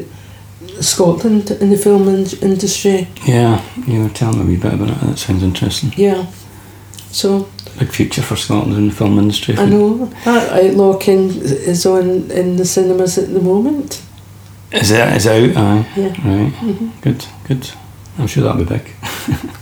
Scotland 0.80 1.50
in 1.50 1.70
the 1.70 1.76
film 1.78 2.08
in- 2.08 2.26
industry. 2.42 3.08
Yeah. 3.26 3.62
You 3.86 4.02
were 4.02 4.08
telling 4.10 4.38
me 4.38 4.44
a 4.44 4.48
wee 4.48 4.56
bit 4.56 4.74
about 4.74 4.90
it. 4.90 5.00
That 5.00 5.18
sounds 5.18 5.42
interesting. 5.42 5.92
Yeah. 5.96 6.26
So 7.10 7.48
big 7.78 7.88
future 7.90 8.22
for 8.22 8.36
Scotland 8.36 8.76
in 8.76 8.88
the 8.88 8.94
film 8.94 9.18
industry. 9.18 9.56
I 9.56 9.66
know 9.66 10.06
that 10.24 10.52
Outlaw 10.64 10.98
King 10.98 11.30
is 11.40 11.86
on 11.86 12.30
in 12.30 12.56
the 12.56 12.64
cinemas 12.64 13.16
at 13.18 13.32
the 13.32 13.40
moment. 13.40 14.02
Is 14.72 14.90
it? 14.90 15.16
Is 15.16 15.26
it 15.26 15.56
out? 15.56 15.62
Aye. 15.64 15.92
Yeah. 15.96 16.08
Right. 16.08 16.52
hmm 16.52 16.88
Good. 17.00 17.24
Good. 17.46 17.70
I'm 18.18 18.26
sure 18.26 18.42
that'll 18.42 18.64
be 18.64 18.68
big. 18.78 18.90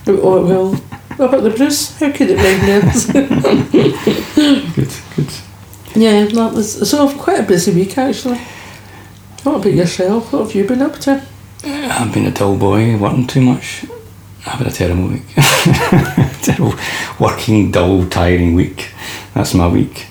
Oh 0.07 0.45
well. 0.45 0.69
What 0.73 0.81
about 1.19 1.43
the 1.43 1.49
Bruce? 1.49 1.97
How 1.99 2.11
could 2.11 2.29
it 2.31 2.37
be 2.37 2.71
else? 2.71 3.05
Good. 4.75 4.93
Good. 5.15 5.33
yeah, 5.95 6.25
that 6.25 6.53
was 6.53 6.89
so 6.89 7.09
quite 7.17 7.39
a 7.39 7.43
busy 7.43 7.73
week 7.73 7.97
actually. 7.97 8.39
What 9.43 9.57
about 9.57 9.73
yourself? 9.73 10.33
What 10.33 10.43
have 10.43 10.55
you 10.55 10.67
been 10.67 10.81
up 10.81 10.97
to? 10.99 11.25
I've 11.63 12.13
been 12.13 12.25
a 12.25 12.31
dull 12.31 12.57
boy, 12.57 12.97
working 12.97 13.27
too 13.27 13.41
much. 13.41 13.85
I've 14.45 14.59
had 14.59 14.67
a 14.67 14.71
terrible 14.71 15.07
week. 15.07 15.23
terrible, 16.43 16.75
working, 17.19 17.71
dull, 17.71 18.07
tiring 18.09 18.53
week. 18.53 18.91
That's 19.33 19.53
my 19.53 19.67
week, 19.67 20.07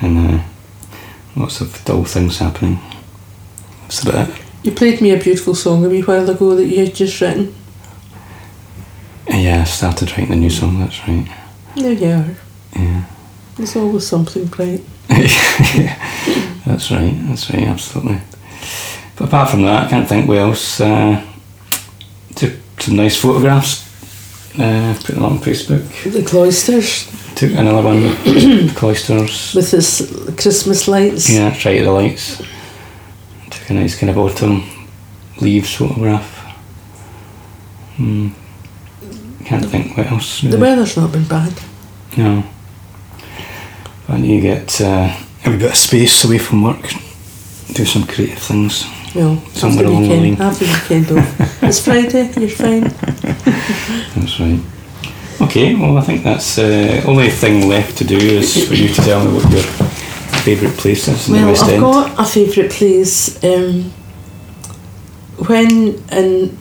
and 0.00 0.40
uh, 0.40 0.42
lots 1.36 1.60
of 1.60 1.84
dull 1.84 2.04
things 2.04 2.38
happening. 2.38 2.78
That's 3.82 4.02
about 4.02 4.28
it. 4.28 4.36
You 4.62 4.72
played 4.72 5.00
me 5.00 5.10
a 5.10 5.18
beautiful 5.18 5.54
song 5.54 5.84
a 5.84 5.88
wee 5.88 6.02
while 6.02 6.28
ago 6.28 6.54
that 6.54 6.66
you 6.66 6.84
had 6.84 6.94
just 6.94 7.20
written. 7.20 7.54
Yeah, 9.28 9.62
I 9.62 9.64
started 9.64 10.10
writing 10.12 10.32
a 10.32 10.36
new 10.36 10.50
song. 10.50 10.80
That's 10.80 11.00
right. 11.08 11.28
There 11.76 11.92
you 11.92 12.08
are. 12.10 12.36
Yeah. 12.76 13.04
There's 13.56 13.76
always 13.76 14.06
something 14.06 14.46
bright. 14.46 14.82
yeah, 15.08 16.60
that's 16.66 16.90
right. 16.90 17.14
That's 17.28 17.50
right. 17.50 17.64
Absolutely. 17.68 18.20
But 19.16 19.28
apart 19.28 19.50
from 19.50 19.62
that, 19.62 19.86
I 19.86 19.90
can't 19.90 20.08
think 20.08 20.28
what 20.28 20.38
else. 20.38 20.80
Uh, 20.80 21.24
took 22.34 22.52
some 22.80 22.96
nice 22.96 23.16
photographs. 23.20 23.82
Uh, 24.58 24.94
put 25.04 25.14
them 25.14 25.24
on 25.24 25.38
Facebook. 25.38 26.12
The 26.12 26.22
cloisters 26.24 27.08
Took 27.34 27.50
another 27.54 27.82
one 27.82 28.02
with 28.24 28.76
cloisters. 28.76 29.54
with 29.54 29.70
his 29.72 30.34
Christmas 30.40 30.86
lights. 30.86 31.28
Yeah, 31.28 31.48
right 31.48 31.78
at 31.80 31.84
the 31.84 31.90
lights. 31.90 32.38
Took 33.50 33.70
a 33.70 33.74
nice 33.74 33.98
kind 33.98 34.10
of 34.10 34.18
autumn 34.18 34.62
leaves 35.40 35.74
photograph. 35.74 36.30
Hmm. 37.96 38.28
What 39.94 40.10
else. 40.10 40.40
The 40.40 40.58
weather's 40.58 40.96
not 40.96 41.12
been 41.12 41.24
bad. 41.28 41.52
No. 42.16 42.44
Need 44.08 44.36
to 44.36 44.40
get 44.40 44.80
uh, 44.80 45.16
a 45.44 45.50
bit 45.50 45.70
of 45.70 45.76
space 45.76 46.24
away 46.24 46.38
from 46.38 46.62
work. 46.62 46.88
Do 47.72 47.84
some 47.84 48.06
creative 48.06 48.38
things. 48.38 48.84
Well, 49.14 49.36
Somewhere 49.52 49.86
along 49.86 50.08
the 50.08 50.16
line. 50.16 50.36
Have 50.36 50.58
the 50.58 50.66
weekend 50.66 51.18
off. 51.18 51.62
it's 51.62 51.84
Friday. 51.84 52.30
You're 52.38 52.48
fine. 52.48 52.82
That's 54.14 54.40
right. 54.40 54.60
Okay, 55.40 55.74
well, 55.74 55.98
I 55.98 56.02
think 56.02 56.22
that's 56.22 56.56
the 56.56 57.02
uh, 57.02 57.10
only 57.10 57.30
thing 57.30 57.68
left 57.68 57.98
to 57.98 58.04
do 58.04 58.16
is 58.16 58.66
for 58.68 58.74
you 58.74 58.88
to 58.88 58.94
tell 59.02 59.24
me 59.24 59.34
what 59.34 59.50
your 59.52 59.62
favourite 60.42 60.76
place 60.76 61.08
is 61.08 61.28
in 61.28 61.34
the 61.34 61.40
Well, 61.40 61.48
West 61.48 61.64
I've 61.64 61.70
End. 61.72 61.82
got 61.82 62.20
a 62.20 62.24
favourite 62.24 62.70
place. 62.70 63.44
Um, 63.44 63.92
when 65.48 66.02
and 66.10 66.50
um, 66.50 66.58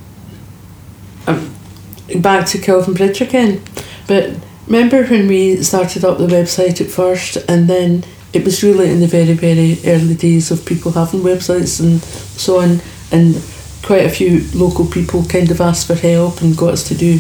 back 2.21 2.45
to 2.47 2.57
Kelvin 2.57 2.93
Bridge 2.93 3.21
again, 3.21 3.61
but 4.07 4.31
remember 4.67 5.03
when 5.05 5.27
we 5.27 5.61
started 5.63 6.03
up 6.05 6.17
the 6.17 6.27
website 6.27 6.79
at 6.81 6.87
first, 6.87 7.37
and 7.47 7.67
then 7.69 8.03
it 8.33 8.43
was 8.43 8.63
really 8.63 8.89
in 8.89 8.99
the 8.99 9.07
very 9.07 9.33
very 9.33 9.77
early 9.85 10.15
days 10.15 10.51
of 10.51 10.65
people 10.65 10.91
having 10.91 11.21
websites 11.21 11.79
and 11.79 12.01
so 12.01 12.59
on, 12.61 12.79
and 13.11 13.41
quite 13.83 14.05
a 14.05 14.09
few 14.09 14.41
local 14.53 14.85
people 14.85 15.25
kind 15.25 15.51
of 15.51 15.59
asked 15.59 15.87
for 15.87 15.95
help 15.95 16.41
and 16.41 16.57
got 16.57 16.73
us 16.73 16.87
to 16.87 16.95
do 16.95 17.19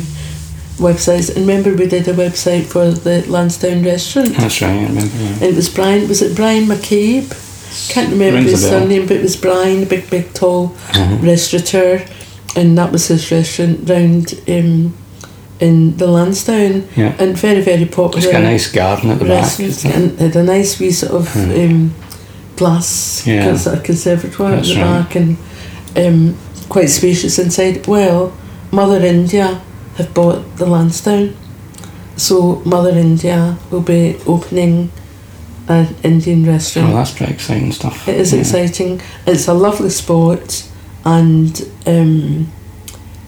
websites. 0.77 1.29
And 1.29 1.45
remember 1.45 1.73
we 1.75 1.87
did 1.87 2.07
a 2.07 2.13
website 2.13 2.65
for 2.65 2.89
the 2.91 3.23
Lansdowne 3.27 3.83
restaurant. 3.83 4.29
That's 4.37 4.61
right, 4.61 4.69
I 4.71 4.83
remember. 4.85 5.15
Yeah. 5.17 5.49
It 5.49 5.55
was 5.55 5.69
Brian. 5.69 6.07
Was 6.07 6.21
it 6.21 6.35
Brian 6.35 6.65
McCabe? 6.65 7.29
Can't 7.91 8.11
remember 8.11 8.37
Rings 8.37 8.51
his 8.51 8.67
surname, 8.67 9.07
but 9.07 9.17
it 9.17 9.23
was 9.23 9.35
Brian, 9.35 9.83
a 9.83 9.85
big, 9.85 10.09
big, 10.09 10.33
tall 10.33 10.75
Uh-huh. 10.89 11.17
restaurateur, 11.21 12.05
and 12.55 12.77
that 12.77 12.91
was 12.91 13.07
his 13.07 13.31
restaurant 13.31 13.89
round 13.89 14.33
um, 14.47 14.93
in 15.59 15.97
the 15.97 16.07
Lansdowne, 16.07 16.87
Yeah. 16.95 17.15
and 17.19 17.37
very, 17.37 17.61
very 17.61 17.85
popular. 17.85 18.17
It's 18.19 18.31
got 18.31 18.41
a 18.41 18.45
nice 18.45 18.71
garden 18.71 19.11
at 19.11 19.19
the 19.19 19.25
back. 19.25 19.43
restaurant, 19.43 19.71
isn't 19.71 19.91
it? 19.91 19.95
and 19.95 20.19
had 20.19 20.35
a 20.35 20.43
nice 20.43 20.79
wee 20.79 20.91
sort 20.91 21.13
of 21.13 21.29
Hmm. 21.33 21.51
um, 21.51 21.93
glass 22.55 23.23
Yeah. 23.25 23.45
cons- 23.45 23.63
sort 23.63 23.77
of 23.77 23.83
conservatoire 23.83 24.51
That's 24.55 24.69
at 24.69 24.75
the 24.75 24.81
right. 24.81 25.03
back, 25.03 25.15
and 25.15 25.37
um, 25.95 26.35
quite 26.69 26.89
spacious 26.89 27.39
inside. 27.39 27.85
Well, 27.87 28.31
Mother 28.71 29.05
India 29.05 29.61
have 29.97 30.13
bought 30.13 30.57
the 30.57 30.65
Lansdowne, 30.65 31.33
so 32.17 32.61
Mother 32.65 32.91
India 32.97 33.57
will 33.71 33.81
be 33.81 34.15
opening 34.27 34.91
an 35.69 35.87
Indian 36.03 36.45
restaurant. 36.45 36.89
Well, 36.89 36.97
that's 36.97 37.11
very 37.11 37.31
exciting 37.31 37.71
stuff. 37.71 38.07
It 38.07 38.17
is 38.19 38.33
Yeah. 38.33 38.39
exciting. 38.41 39.01
It's 39.25 39.47
a 39.47 39.53
lovely 39.53 39.89
spot, 39.91 40.63
and 41.05 41.61
um, 41.85 42.51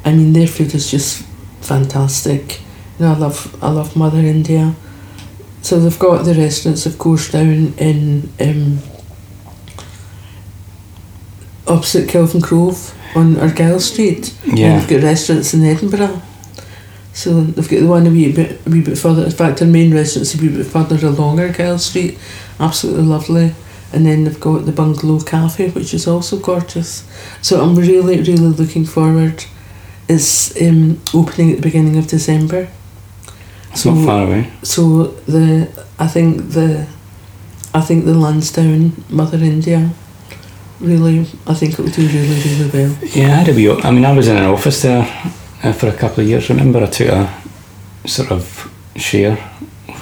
I 0.04 0.12
mean 0.14 0.34
their 0.34 0.48
food 0.48 0.74
is 0.74 0.90
just 0.92 1.24
fantastic. 1.62 2.62
You 3.00 3.06
know, 3.06 3.14
I 3.14 3.18
love 3.18 3.64
I 3.64 3.70
love 3.72 3.96
Mother 3.96 4.20
India. 4.20 4.76
So 5.62 5.80
they've 5.80 5.98
got 6.00 6.26
the 6.26 6.36
restaurants, 6.36 6.86
of 6.86 6.98
course, 7.00 7.32
down 7.32 7.74
in 7.80 8.30
um, 8.40 8.80
opposite 11.68 12.08
Kelvingrove 12.08 12.94
on 13.16 13.38
Argyle 13.40 13.80
Street. 13.80 14.34
And 14.46 14.60
Yeah. 14.60 14.80
they've 14.80 14.90
got 15.02 15.04
restaurants 15.08 15.54
in 15.54 15.64
Edinburgh. 15.64 16.22
So 17.14 17.42
they've 17.42 17.68
got 17.70 17.80
the 17.80 17.88
one 17.88 18.06
a 18.08 18.10
wee 18.12 18.32
bit, 18.32 18.62
a 18.66 18.70
wee 18.70 18.82
bit 18.82 18.98
further. 18.98 19.24
In 19.26 19.32
fact, 19.32 19.60
their 19.60 19.68
main 19.68 19.94
restaurant's 19.94 20.36
a 20.36 20.38
wee 20.38 20.50
bit 20.50 20.66
further 20.68 21.04
along 21.08 21.40
Argyle 21.40 21.80
Street. 21.80 22.18
Absolutely 22.60 23.04
lovely. 23.04 23.56
And 23.96 24.06
then 24.06 24.26
they've 24.26 24.40
got 24.40 24.66
the 24.66 24.72
Bungalow 24.72 25.20
Cafe, 25.22 25.70
which 25.70 25.94
is 25.94 26.08
also 26.08 26.38
gorgeous. 26.40 27.04
So 27.42 27.62
I'm 27.64 27.76
really, 27.76 28.18
really 28.18 28.50
looking 28.62 28.86
forward. 28.86 29.46
It's 30.10 30.62
um, 30.62 31.00
opening 31.14 31.52
at 31.52 31.56
the 31.58 31.62
beginning 31.62 31.98
of 31.98 32.08
December. 32.08 32.68
It's 33.72 33.82
So 33.84 33.94
not 33.94 34.06
far 34.06 34.24
away. 34.28 34.52
so 34.64 35.08
the 35.28 35.68
I 35.98 36.08
think 36.08 36.52
the 36.52 36.86
I 37.74 37.82
think 37.82 38.06
the 38.06 38.14
Lansdowne 38.14 38.92
Mother 39.10 39.38
India 39.38 39.90
really 40.80 41.20
I 41.48 41.54
think 41.54 41.74
it 41.74 41.80
will 41.80 41.90
do 41.92 42.08
really 42.08 42.42
really 42.46 42.70
well. 42.72 42.96
Yeah, 43.16 43.28
I 43.34 43.38
had 43.44 43.50
a 43.50 43.54
wee. 43.54 43.72
I 43.72 43.92
mean, 43.92 44.06
I 44.06 44.14
was 44.16 44.28
in 44.28 44.38
an 44.38 44.46
office 44.46 44.82
there 44.82 45.04
uh, 45.64 45.74
for 45.74 45.88
a 45.88 45.94
couple 45.98 46.24
of 46.24 46.30
years. 46.30 46.50
Remember, 46.50 46.84
I 46.84 46.88
took 46.88 47.08
a 47.08 47.30
sort 48.06 48.32
of 48.32 48.70
share 48.96 49.38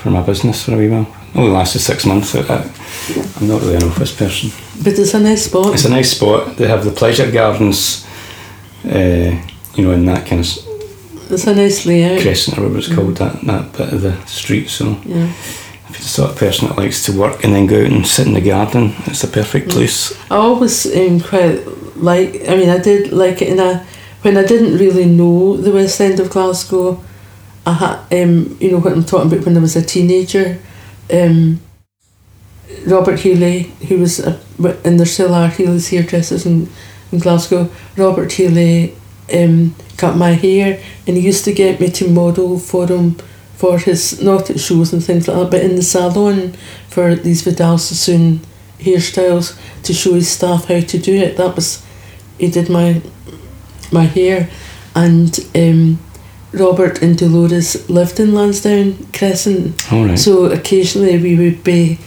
for 0.01 0.09
my 0.11 0.21
business 0.21 0.63
for 0.63 0.73
a 0.73 0.77
wee 0.77 0.89
while. 0.89 1.07
Only 1.35 1.49
lasted 1.51 1.79
six 1.79 2.05
months. 2.05 2.35
I, 2.35 2.41
I'm 3.39 3.47
not 3.47 3.61
really 3.61 3.75
an 3.75 3.83
office 3.83 4.15
person. 4.15 4.51
But 4.83 4.99
it's 4.99 5.13
a 5.13 5.19
nice 5.19 5.45
spot. 5.45 5.73
It's 5.73 5.85
a 5.85 5.89
nice 5.89 6.11
spot. 6.11 6.57
They 6.57 6.67
have 6.67 6.83
the 6.85 6.91
pleasure 6.91 7.29
gardens, 7.31 8.05
uh, 8.85 9.31
you 9.75 9.83
know, 9.83 9.91
in 9.91 10.05
that 10.05 10.27
kind 10.27 10.41
of 10.41 11.31
It's 11.31 11.47
a 11.47 11.55
nice 11.55 11.85
layout. 11.85 12.21
crescent 12.21 12.57
or 12.57 12.61
whatever 12.61 12.77
it's 12.79 12.93
called, 12.93 13.17
that, 13.17 13.41
that 13.41 13.73
bit 13.73 13.93
of 13.93 14.01
the 14.01 14.15
street. 14.27 14.69
So 14.69 14.85
Yeah. 15.05 15.25
if 15.25 15.89
you're 15.89 15.97
the 15.97 16.03
sort 16.03 16.31
of 16.31 16.37
person 16.37 16.67
that 16.67 16.77
likes 16.77 17.03
to 17.05 17.11
work 17.17 17.43
and 17.43 17.53
then 17.53 17.65
go 17.65 17.79
out 17.81 17.91
and 17.91 18.05
sit 18.05 18.27
in 18.27 18.33
the 18.33 18.41
garden, 18.41 18.93
it's 19.07 19.23
a 19.23 19.27
perfect 19.27 19.69
place. 19.69 20.13
I 20.29 20.35
always 20.35 20.85
um, 20.95 21.19
quite 21.19 21.65
like. 21.97 22.47
I 22.47 22.55
mean, 22.55 22.69
I 22.69 22.77
did 22.77 23.11
like 23.11 23.41
it 23.41 23.47
in 23.47 23.59
a 23.59 23.83
when 24.21 24.37
I 24.37 24.45
didn't 24.45 24.77
really 24.77 25.05
know 25.05 25.57
the 25.57 25.71
West 25.71 25.99
End 25.99 26.19
of 26.19 26.29
Glasgow. 26.29 27.03
I 27.65 27.73
had, 27.73 27.95
um, 28.23 28.57
you 28.59 28.71
know, 28.71 28.79
what 28.79 28.93
I'm 28.93 29.03
talking 29.05 29.31
about 29.33 29.45
when 29.45 29.57
I 29.57 29.61
was 29.61 29.75
a 29.75 29.81
teenager. 29.81 30.59
Um, 31.13 31.61
Robert 32.87 33.19
Healy, 33.19 33.63
who 33.87 33.99
was, 33.99 34.19
a, 34.19 34.39
and 34.83 34.99
there 34.99 35.05
still 35.05 35.33
are 35.33 35.47
Healy's 35.47 35.89
hairdressers 35.89 36.45
in, 36.45 36.69
in 37.11 37.19
Glasgow. 37.19 37.69
Robert 37.95 38.31
Healy 38.31 38.95
um, 39.33 39.75
cut 39.97 40.17
my 40.17 40.31
hair, 40.31 40.81
and 41.07 41.15
he 41.15 41.23
used 41.23 41.45
to 41.45 41.53
get 41.53 41.79
me 41.79 41.89
to 41.91 42.09
model 42.09 42.59
for 42.59 42.87
him 42.87 43.15
for 43.55 43.79
his 43.79 44.21
not 44.21 44.49
at 44.49 44.59
shows 44.59 44.91
and 44.91 45.03
things 45.03 45.27
like 45.27 45.37
that, 45.37 45.51
but 45.51 45.63
in 45.63 45.75
the 45.75 45.83
salon 45.83 46.53
for 46.89 47.15
these 47.15 47.43
Vidal 47.43 47.77
Sassoon 47.77 48.41
hairstyles 48.79 49.57
to 49.83 49.93
show 49.93 50.15
his 50.15 50.27
staff 50.29 50.65
how 50.65 50.81
to 50.81 50.97
do 50.97 51.15
it. 51.15 51.37
That 51.37 51.55
was 51.55 51.85
he 52.37 52.49
did 52.49 52.69
my 52.69 53.01
my 53.91 54.03
hair, 54.03 54.49
and 54.95 55.39
um, 55.55 55.99
Robert 56.53 57.01
and 57.01 57.17
Dolores 57.17 57.89
lived 57.89 58.19
in 58.19 58.33
Lansdowne 58.33 59.07
Crescent. 59.11 59.91
Right. 59.91 60.17
So 60.17 60.45
occasionally 60.45 61.17
we 61.17 61.35
would 61.35 61.63
be 61.63 61.99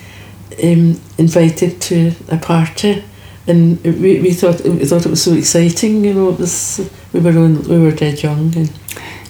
um, 0.63 1.01
invited 1.19 1.81
to 1.83 2.13
a 2.29 2.39
party, 2.39 3.03
and 3.47 3.83
we, 3.83 4.21
we 4.21 4.33
thought 4.33 4.61
we 4.63 4.85
thought 4.85 5.07
it 5.07 5.11
was 5.11 5.23
so 5.23 5.35
exciting. 5.35 6.05
You 6.05 6.15
know, 6.15 6.29
it 6.31 6.39
was 6.39 6.91
we 7.13 7.21
were 7.21 7.31
on, 7.31 7.63
we 7.65 7.79
were 7.79 7.93
dead 7.93 8.23
young, 8.23 8.57
and 8.57 8.71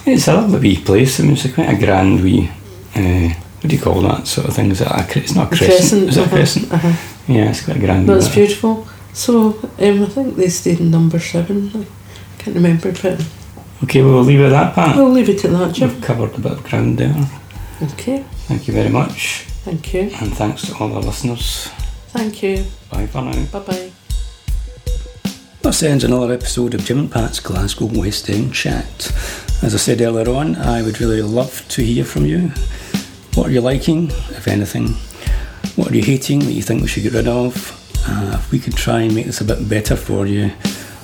It's 0.06 0.28
a 0.28 0.34
lovely 0.34 0.60
wee 0.60 0.76
place. 0.76 1.18
I 1.18 1.24
mean, 1.24 1.32
it's 1.32 1.44
a 1.46 1.52
quite 1.52 1.68
a 1.68 1.76
grand 1.76 2.22
wee. 2.22 2.48
Uh, 2.94 3.34
what 3.60 3.70
do 3.70 3.74
you 3.74 3.82
call 3.82 4.00
that 4.02 4.28
sort 4.28 4.46
of 4.46 4.54
thing? 4.54 4.70
Is 4.70 4.80
it 4.80 4.86
a, 4.86 5.18
it's 5.18 5.34
not 5.34 5.48
a 5.48 5.50
the 5.50 5.56
crescent? 5.56 6.08
Is 6.10 6.16
it 6.16 6.20
uh-huh, 6.20 6.36
crescent? 6.36 6.72
Uh-huh. 6.72 7.32
Yeah, 7.32 7.50
it's 7.50 7.64
quite 7.64 7.78
a 7.78 7.80
grand. 7.80 8.06
No, 8.06 8.14
it's 8.14 8.32
beautiful. 8.32 8.86
So 9.12 9.58
um, 9.80 10.02
I 10.04 10.06
think 10.06 10.36
they 10.36 10.48
stayed 10.48 10.78
in 10.78 10.92
number 10.92 11.18
seven. 11.18 11.70
I 11.74 12.42
can't 12.42 12.54
remember, 12.54 12.92
but 12.92 13.26
Okay, 13.84 14.02
well, 14.02 14.12
we'll 14.14 14.24
leave 14.24 14.40
it 14.40 14.46
at 14.46 14.50
that, 14.50 14.74
Pat. 14.74 14.96
we'll 14.96 15.10
leave 15.10 15.28
it 15.28 15.44
at 15.44 15.50
that, 15.52 15.74
Jim. 15.74 15.90
We've 15.92 16.02
covered 16.02 16.34
a 16.34 16.38
bit 16.40 16.52
of 16.52 16.64
ground 16.64 16.98
there. 16.98 17.14
Okay. 17.82 18.24
Thank 18.48 18.66
you 18.68 18.74
very 18.74 18.88
much, 18.88 19.42
Thank 19.64 19.92
you. 19.92 20.00
and 20.02 20.32
thanks 20.34 20.62
to 20.68 20.74
all 20.78 20.88
the 20.88 21.00
listeners. 21.00 21.68
Thank 22.08 22.42
you. 22.42 22.64
Bye 22.90 23.06
for 23.06 23.20
now. 23.22 23.44
Bye 23.46 23.58
bye. 23.60 23.90
This 25.62 25.82
ends 25.82 26.04
another 26.04 26.32
episode 26.32 26.74
of 26.74 26.84
Jim 26.84 26.98
and 27.00 27.10
Pat's 27.12 27.40
Glasgow 27.40 27.86
West 27.86 28.30
End 28.30 28.54
Chat. 28.54 29.12
As 29.62 29.74
I 29.74 29.78
said 29.78 30.00
earlier 30.00 30.30
on, 30.34 30.56
I 30.56 30.80
would 30.82 31.00
really 31.00 31.22
love 31.22 31.66
to 31.68 31.82
hear 31.82 32.04
from 32.04 32.24
you. 32.24 32.48
What 33.34 33.48
are 33.48 33.52
you 33.52 33.60
liking, 33.60 34.08
if 34.10 34.48
anything? 34.48 34.88
What 35.74 35.90
are 35.90 35.94
you 35.96 36.02
hating 36.02 36.38
that 36.40 36.52
you 36.52 36.62
think 36.62 36.80
we 36.82 36.88
should 36.88 37.02
get 37.02 37.12
rid 37.12 37.28
of? 37.28 37.72
Uh, 38.08 38.36
if 38.38 38.50
we 38.52 38.58
could 38.60 38.74
try 38.76 39.00
and 39.00 39.14
make 39.14 39.26
this 39.26 39.40
a 39.40 39.44
bit 39.44 39.68
better 39.68 39.96
for 39.96 40.24
you, 40.26 40.52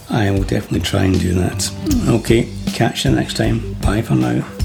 I 0.08 0.30
will 0.30 0.44
definitely 0.44 0.80
try 0.80 1.02
and 1.04 1.18
do 1.20 1.34
that. 1.34 1.70
Okay, 2.08 2.48
catch 2.72 3.04
you 3.04 3.12
next 3.12 3.36
time. 3.36 3.74
Bye 3.74 4.02
for 4.02 4.14
now. 4.14 4.61